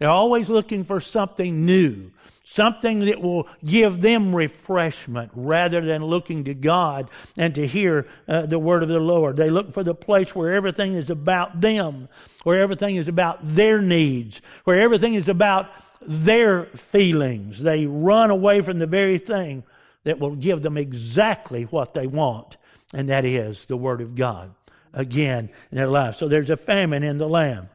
They're 0.01 0.09
always 0.09 0.49
looking 0.49 0.83
for 0.83 0.99
something 0.99 1.63
new, 1.63 2.09
something 2.43 3.01
that 3.01 3.21
will 3.21 3.47
give 3.63 4.01
them 4.01 4.35
refreshment 4.35 5.29
rather 5.35 5.79
than 5.79 6.03
looking 6.03 6.45
to 6.45 6.55
God 6.55 7.11
and 7.37 7.53
to 7.53 7.67
hear 7.67 8.07
uh, 8.27 8.47
the 8.47 8.57
word 8.57 8.81
of 8.81 8.89
the 8.89 8.99
Lord. 8.99 9.37
They 9.37 9.51
look 9.51 9.71
for 9.71 9.83
the 9.83 9.93
place 9.93 10.33
where 10.33 10.55
everything 10.55 10.93
is 10.93 11.11
about 11.11 11.61
them, 11.61 12.09
where 12.41 12.59
everything 12.59 12.95
is 12.95 13.09
about 13.09 13.41
their 13.43 13.79
needs, 13.79 14.41
where 14.63 14.81
everything 14.81 15.13
is 15.13 15.29
about 15.29 15.69
their 16.01 16.65
feelings. 16.65 17.61
They 17.61 17.85
run 17.85 18.31
away 18.31 18.61
from 18.61 18.79
the 18.79 18.87
very 18.87 19.19
thing 19.19 19.63
that 20.03 20.17
will 20.17 20.35
give 20.35 20.63
them 20.63 20.77
exactly 20.77 21.65
what 21.65 21.93
they 21.93 22.07
want, 22.07 22.57
and 22.91 23.09
that 23.09 23.23
is 23.23 23.67
the 23.67 23.77
Word 23.77 24.01
of 24.01 24.15
God 24.15 24.55
again 24.93 25.51
in 25.71 25.77
their 25.77 25.85
lives. 25.85 26.17
So 26.17 26.27
there's 26.27 26.49
a 26.49 26.57
famine 26.57 27.03
in 27.03 27.19
the 27.19 27.29
land. 27.29 27.69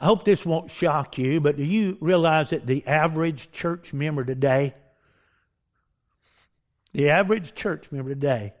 I 0.00 0.06
hope 0.06 0.24
this 0.24 0.44
won't 0.44 0.70
shock 0.70 1.18
you, 1.18 1.40
but 1.40 1.56
do 1.56 1.64
you 1.64 1.96
realize 2.00 2.50
that 2.50 2.66
the 2.66 2.86
average 2.86 3.52
church 3.52 3.92
member 3.92 4.24
today, 4.24 4.74
the 6.92 7.10
average 7.10 7.54
church 7.54 7.90
member 7.92 8.10
today, 8.10 8.54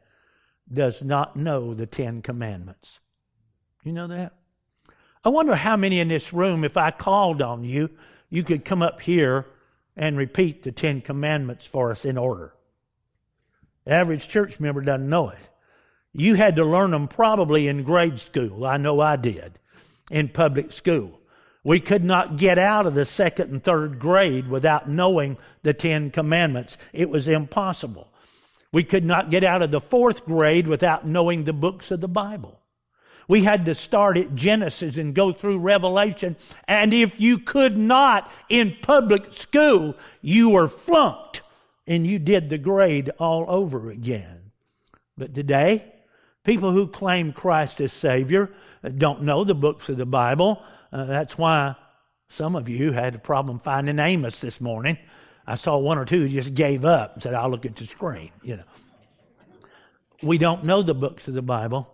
does 0.72 1.02
not 1.02 1.36
know 1.36 1.74
the 1.74 1.86
Ten 1.86 2.22
Commandments? 2.22 3.00
You 3.82 3.92
know 3.92 4.06
that? 4.06 4.32
I 5.24 5.28
wonder 5.28 5.54
how 5.54 5.76
many 5.76 6.00
in 6.00 6.08
this 6.08 6.32
room, 6.32 6.64
if 6.64 6.76
I 6.76 6.90
called 6.90 7.42
on 7.42 7.64
you, 7.64 7.90
you 8.30 8.42
could 8.42 8.64
come 8.64 8.82
up 8.82 9.00
here 9.02 9.46
and 9.96 10.16
repeat 10.16 10.62
the 10.62 10.72
Ten 10.72 11.00
Commandments 11.00 11.66
for 11.66 11.90
us 11.90 12.04
in 12.04 12.18
order. 12.18 12.54
The 13.84 13.92
average 13.92 14.28
church 14.28 14.60
member 14.60 14.80
doesn't 14.80 15.08
know 15.08 15.30
it. 15.30 15.50
You 16.12 16.34
had 16.34 16.56
to 16.56 16.64
learn 16.64 16.92
them 16.92 17.08
probably 17.08 17.68
in 17.68 17.82
grade 17.82 18.18
school. 18.18 18.64
I 18.64 18.76
know 18.76 19.00
I 19.00 19.16
did 19.16 19.58
in 20.10 20.28
public 20.28 20.72
school. 20.72 21.20
We 21.64 21.80
could 21.80 22.04
not 22.04 22.36
get 22.36 22.58
out 22.58 22.86
of 22.86 22.94
the 22.94 23.06
second 23.06 23.50
and 23.50 23.64
third 23.64 23.98
grade 23.98 24.48
without 24.48 24.88
knowing 24.88 25.38
the 25.62 25.72
Ten 25.72 26.10
Commandments. 26.10 26.76
It 26.92 27.08
was 27.08 27.26
impossible. 27.26 28.08
We 28.70 28.84
could 28.84 29.04
not 29.04 29.30
get 29.30 29.44
out 29.44 29.62
of 29.62 29.70
the 29.70 29.80
fourth 29.80 30.26
grade 30.26 30.66
without 30.66 31.06
knowing 31.06 31.44
the 31.44 31.52
books 31.54 31.90
of 31.90 32.00
the 32.00 32.08
Bible. 32.08 32.60
We 33.28 33.44
had 33.44 33.64
to 33.64 33.74
start 33.74 34.18
at 34.18 34.34
Genesis 34.34 34.98
and 34.98 35.14
go 35.14 35.32
through 35.32 35.60
Revelation. 35.60 36.36
And 36.68 36.92
if 36.92 37.18
you 37.18 37.38
could 37.38 37.78
not 37.78 38.30
in 38.50 38.76
public 38.82 39.32
school, 39.32 39.96
you 40.20 40.50
were 40.50 40.68
flunked 40.68 41.40
and 41.86 42.06
you 42.06 42.18
did 42.18 42.50
the 42.50 42.58
grade 42.58 43.10
all 43.18 43.46
over 43.48 43.90
again. 43.90 44.50
But 45.16 45.34
today, 45.34 45.94
people 46.44 46.72
who 46.72 46.86
claim 46.86 47.32
Christ 47.32 47.80
as 47.80 47.92
Savior 47.92 48.50
don't 48.98 49.22
know 49.22 49.44
the 49.44 49.54
books 49.54 49.88
of 49.88 49.96
the 49.96 50.04
Bible. 50.04 50.62
Uh, 50.94 51.04
that's 51.06 51.36
why 51.36 51.74
some 52.28 52.54
of 52.54 52.68
you 52.68 52.92
had 52.92 53.16
a 53.16 53.18
problem 53.18 53.58
finding 53.58 53.98
Amos 53.98 54.40
this 54.40 54.60
morning. 54.60 54.96
I 55.44 55.56
saw 55.56 55.76
one 55.76 55.98
or 55.98 56.04
two 56.04 56.28
just 56.28 56.54
gave 56.54 56.84
up 56.84 57.14
and 57.14 57.22
said, 57.22 57.34
I'll 57.34 57.50
look 57.50 57.66
at 57.66 57.74
the 57.74 57.84
screen, 57.84 58.30
you 58.44 58.58
know. 58.58 58.62
We 60.22 60.38
don't 60.38 60.64
know 60.64 60.82
the 60.82 60.94
books 60.94 61.26
of 61.26 61.34
the 61.34 61.42
Bible. 61.42 61.92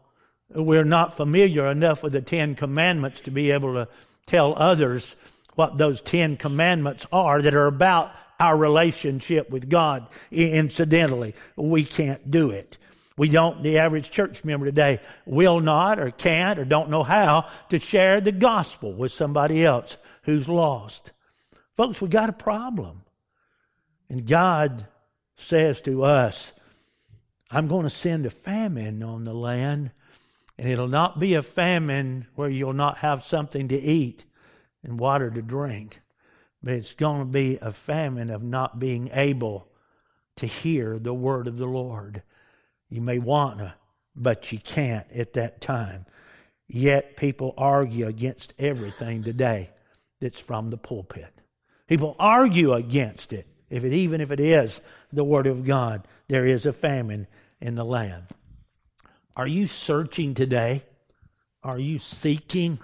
We're 0.51 0.85
not 0.85 1.17
familiar 1.17 1.67
enough 1.71 2.03
with 2.03 2.13
the 2.13 2.21
Ten 2.21 2.55
Commandments 2.55 3.23
to 3.23 3.31
be 3.31 3.53
able 3.53 3.73
to 3.73 3.89
tell 4.27 4.55
others 4.55 5.17
what 5.55 5.79
those 5.79 6.03
Ten 6.03 6.37
Commandments 6.37 7.07
are 7.11 7.41
that 7.41 7.55
are 7.55 7.67
about 7.67 8.13
our 8.39 8.57
relationship 8.57 9.49
with 9.49 9.71
God. 9.71 10.07
Incidentally, 10.31 11.35
we 11.57 11.85
can't 11.85 12.31
do 12.31 12.51
it. 12.51 12.77
We 13.21 13.29
don't, 13.29 13.63
the 13.63 13.77
average 13.77 14.11
church 14.11 14.47
member 14.47 14.65
today 14.65 14.99
will 15.27 15.61
not 15.61 15.99
or 15.99 16.11
can't 16.11 16.59
or 16.59 16.65
don't 16.65 16.89
know 16.89 17.03
how 17.03 17.49
to 17.69 17.79
share 17.79 18.19
the 18.19 18.33
gospel 18.33 18.95
with 18.95 19.13
somebody 19.13 19.63
else 19.63 19.99
who's 20.23 20.49
lost. 20.49 21.13
Folks, 21.77 22.01
we 22.01 22.09
got 22.09 22.31
a 22.31 22.33
problem. 22.33 23.03
And 24.09 24.27
God 24.27 24.87
says 25.37 25.83
to 25.83 26.03
us, 26.03 26.55
I'm 27.51 27.69
going 27.69 27.83
to 27.83 27.91
send 27.91 28.25
a 28.25 28.31
famine 28.31 29.03
on 29.03 29.25
the 29.25 29.35
land, 29.35 29.91
and 30.57 30.71
it'll 30.71 30.89
not 30.89 31.21
be 31.21 31.35
a 31.35 31.43
famine 31.43 32.27
where 32.37 32.49
you'll 32.49 32.73
not 32.73 32.97
have 32.97 33.23
something 33.23 33.69
to 33.69 33.79
eat 33.79 34.25
and 34.83 34.99
water 34.99 35.31
to 35.31 35.43
drink, 35.43 36.01
but 36.63 36.73
it's 36.73 36.95
going 36.95 37.19
to 37.19 37.27
be 37.27 37.59
a 37.61 37.71
famine 37.71 38.31
of 38.31 38.43
not 38.43 38.79
being 38.79 39.11
able 39.13 39.69
to 40.37 40.47
hear 40.47 40.99
the 40.99 41.13
word 41.13 41.49
of 41.49 41.59
the 41.59 41.67
Lord. 41.67 42.23
You 42.91 43.01
may 43.01 43.21
want 43.21 43.59
to, 43.59 43.75
but 44.17 44.51
you 44.53 44.59
can't 44.59 45.11
at 45.13 45.33
that 45.35 45.61
time. 45.61 46.07
Yet 46.69 47.17
people 47.17 47.55
argue 47.57 48.07
against 48.07 48.53
everything 48.59 49.23
today 49.23 49.71
that's 50.21 50.39
from 50.39 50.71
the 50.71 50.77
pulpit. 50.77 51.33
People 51.87 52.17
argue 52.19 52.75
against 52.75 53.33
it. 53.33 53.47
If 53.71 53.85
it 53.85 53.93
even 53.93 54.21
if 54.21 54.33
it 54.33 54.41
is 54.41 54.81
the 55.13 55.25
word 55.25 55.47
of 55.47 55.65
God, 55.65 56.07
there 56.29 56.45
is 56.45 56.67
a 56.67 56.73
famine 56.73 57.29
in 57.61 57.77
the 57.77 57.85
land. 57.85 58.25
Are 59.37 59.47
you 59.47 59.67
searching 59.69 60.35
today? 60.35 60.83
Are 61.63 61.79
you 61.79 61.99
seeking 61.99 62.81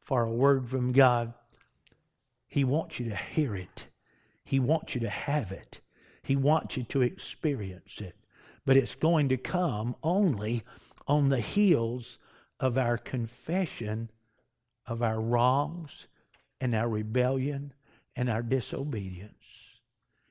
for 0.00 0.22
a 0.22 0.30
word 0.30 0.68
from 0.68 0.92
God? 0.92 1.34
He 2.48 2.64
wants 2.64 2.98
you 2.98 3.08
to 3.10 3.16
hear 3.16 3.54
it. 3.54 3.86
He 4.44 4.58
wants 4.58 4.94
you 4.94 5.00
to 5.02 5.10
have 5.10 5.52
it. 5.52 5.80
He 6.22 6.34
wants 6.34 6.76
you 6.76 6.82
to 6.84 7.02
experience 7.02 8.00
it 8.00 8.17
but 8.68 8.76
it's 8.76 8.96
going 8.96 9.30
to 9.30 9.38
come 9.38 9.96
only 10.02 10.62
on 11.06 11.30
the 11.30 11.40
heels 11.40 12.18
of 12.60 12.76
our 12.76 12.98
confession 12.98 14.10
of 14.86 15.02
our 15.02 15.18
wrongs 15.18 16.06
and 16.60 16.74
our 16.74 16.86
rebellion 16.86 17.72
and 18.14 18.28
our 18.28 18.42
disobedience. 18.42 19.80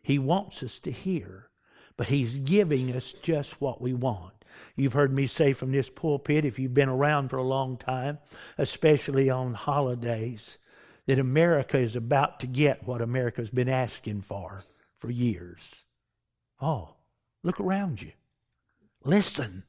He 0.03 0.19
wants 0.19 0.61
us 0.61 0.77
to 0.81 0.91
hear, 0.91 1.49
but 1.97 2.09
He's 2.09 2.37
giving 2.37 2.95
us 2.95 3.11
just 3.11 3.59
what 3.59 3.81
we 3.81 3.95
want. 3.95 4.45
You've 4.75 4.93
heard 4.93 5.11
me 5.11 5.25
say 5.25 5.53
from 5.53 5.71
this 5.71 5.89
pulpit, 5.89 6.45
if 6.45 6.59
you've 6.59 6.75
been 6.75 6.89
around 6.89 7.29
for 7.29 7.37
a 7.37 7.43
long 7.43 7.75
time, 7.75 8.19
especially 8.59 9.31
on 9.31 9.55
holidays, 9.55 10.59
that 11.07 11.17
America 11.17 11.79
is 11.79 11.95
about 11.95 12.39
to 12.41 12.45
get 12.45 12.85
what 12.85 13.01
America's 13.01 13.49
been 13.49 13.67
asking 13.67 14.21
for 14.21 14.61
for 14.99 15.09
years. 15.09 15.85
Oh, 16.61 16.89
look 17.41 17.59
around 17.59 17.99
you. 17.99 18.11
Listen. 19.07 19.63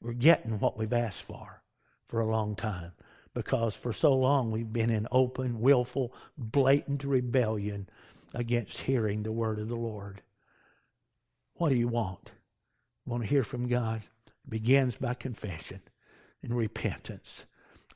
We're 0.00 0.14
getting 0.14 0.58
what 0.58 0.78
we've 0.78 0.92
asked 0.94 1.20
for 1.20 1.62
for 2.08 2.20
a 2.20 2.26
long 2.26 2.56
time 2.56 2.92
because 3.34 3.74
for 3.74 3.92
so 3.92 4.14
long 4.14 4.50
we've 4.50 4.72
been 4.72 4.88
in 4.88 5.06
open, 5.12 5.60
willful, 5.60 6.14
blatant 6.38 7.04
rebellion 7.04 7.90
against 8.32 8.80
hearing 8.80 9.22
the 9.22 9.32
word 9.32 9.58
of 9.58 9.68
the 9.68 9.76
Lord. 9.76 10.22
What 11.56 11.68
do 11.68 11.74
you 11.74 11.88
want? 11.88 12.32
Want 13.04 13.22
to 13.22 13.28
hear 13.28 13.42
from 13.42 13.68
God? 13.68 14.00
It 14.26 14.50
begins 14.50 14.96
by 14.96 15.12
confession 15.12 15.82
and 16.42 16.56
repentance, 16.56 17.44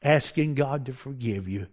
asking 0.02 0.54
God 0.54 0.84
to 0.84 0.92
forgive 0.92 1.48
you 1.48 1.66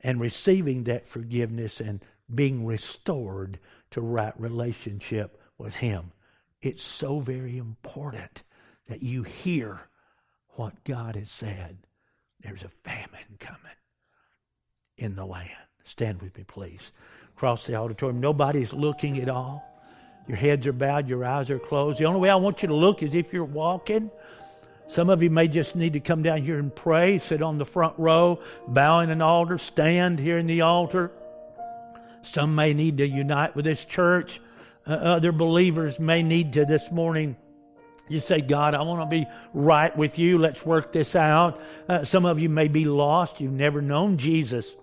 and 0.00 0.20
receiving 0.20 0.84
that 0.84 1.08
forgiveness 1.08 1.80
and 1.80 2.04
being 2.32 2.64
restored 2.64 3.58
to 3.90 4.00
right 4.00 4.38
relationship 4.38 5.40
with 5.58 5.74
Him. 5.74 6.12
It's 6.62 6.82
so 6.82 7.20
very 7.20 7.56
important 7.56 8.42
that 8.88 9.02
you 9.02 9.22
hear 9.22 9.80
what 10.50 10.84
God 10.84 11.16
has 11.16 11.30
said. 11.30 11.78
There's 12.40 12.62
a 12.62 12.68
famine 12.68 13.36
coming 13.38 13.60
in 14.96 15.14
the 15.14 15.24
land. 15.24 15.48
Stand 15.84 16.20
with 16.20 16.36
me, 16.36 16.44
please. 16.44 16.92
Across 17.36 17.66
the 17.66 17.76
auditorium. 17.76 18.20
Nobody's 18.20 18.72
looking 18.72 19.18
at 19.18 19.28
all. 19.28 19.64
Your 20.28 20.36
heads 20.36 20.66
are 20.66 20.72
bowed, 20.72 21.08
your 21.08 21.24
eyes 21.24 21.50
are 21.50 21.58
closed. 21.58 21.98
The 21.98 22.04
only 22.04 22.20
way 22.20 22.30
I 22.30 22.36
want 22.36 22.62
you 22.62 22.68
to 22.68 22.74
look 22.74 23.02
is 23.02 23.14
if 23.14 23.32
you're 23.32 23.44
walking. 23.44 24.10
Some 24.86 25.08
of 25.08 25.22
you 25.22 25.30
may 25.30 25.48
just 25.48 25.76
need 25.76 25.94
to 25.94 26.00
come 26.00 26.22
down 26.22 26.42
here 26.42 26.58
and 26.58 26.74
pray, 26.74 27.18
sit 27.18 27.42
on 27.42 27.58
the 27.58 27.64
front 27.64 27.98
row, 27.98 28.40
bow 28.66 29.00
in 29.00 29.10
an 29.10 29.22
altar, 29.22 29.56
stand 29.56 30.18
here 30.18 30.36
in 30.36 30.46
the 30.46 30.62
altar. 30.62 31.10
Some 32.22 32.54
may 32.54 32.74
need 32.74 32.98
to 32.98 33.08
unite 33.08 33.56
with 33.56 33.64
this 33.64 33.84
church. 33.84 34.40
Uh, 34.86 34.92
other 34.92 35.32
believers 35.32 35.98
may 35.98 36.22
need 36.22 36.52
to 36.54 36.64
this 36.64 36.90
morning 36.90 37.36
you 38.10 38.18
say, 38.18 38.40
God, 38.40 38.74
I 38.74 38.82
want 38.82 39.00
to 39.02 39.06
be 39.06 39.26
right 39.54 39.96
with 39.96 40.18
you. 40.18 40.36
Let's 40.38 40.66
work 40.66 40.90
this 40.90 41.14
out. 41.14 41.60
Uh, 41.88 42.04
some 42.04 42.24
of 42.24 42.40
you 42.40 42.48
may 42.48 42.66
be 42.66 42.84
lost. 42.84 43.40
You've 43.40 43.52
never 43.52 43.80
known 43.80 44.18
Jesus 44.18 44.76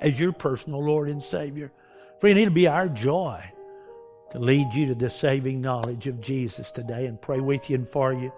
as 0.00 0.18
your 0.18 0.32
personal 0.32 0.82
Lord 0.82 1.08
and 1.08 1.20
Savior. 1.20 1.72
Friend, 2.20 2.38
it'll 2.38 2.54
be 2.54 2.68
our 2.68 2.88
joy 2.88 3.42
to 4.30 4.38
lead 4.38 4.72
you 4.72 4.86
to 4.86 4.94
the 4.94 5.10
saving 5.10 5.60
knowledge 5.60 6.06
of 6.06 6.20
Jesus 6.20 6.70
today 6.70 7.06
and 7.06 7.20
pray 7.20 7.40
with 7.40 7.68
you 7.68 7.74
and 7.74 7.88
for 7.88 8.12
you. 8.12 8.32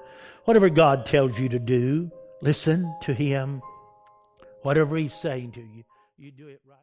Whatever 0.46 0.70
God 0.70 1.04
tells 1.04 1.38
you 1.38 1.50
to 1.50 1.58
do, 1.58 2.10
listen 2.40 2.94
to 3.02 3.12
Him. 3.12 3.60
Whatever 4.62 4.96
He's 4.96 5.12
saying 5.12 5.52
to 5.52 5.60
you, 5.60 5.84
you 6.16 6.30
do 6.30 6.48
it 6.48 6.60
right. 6.66 6.80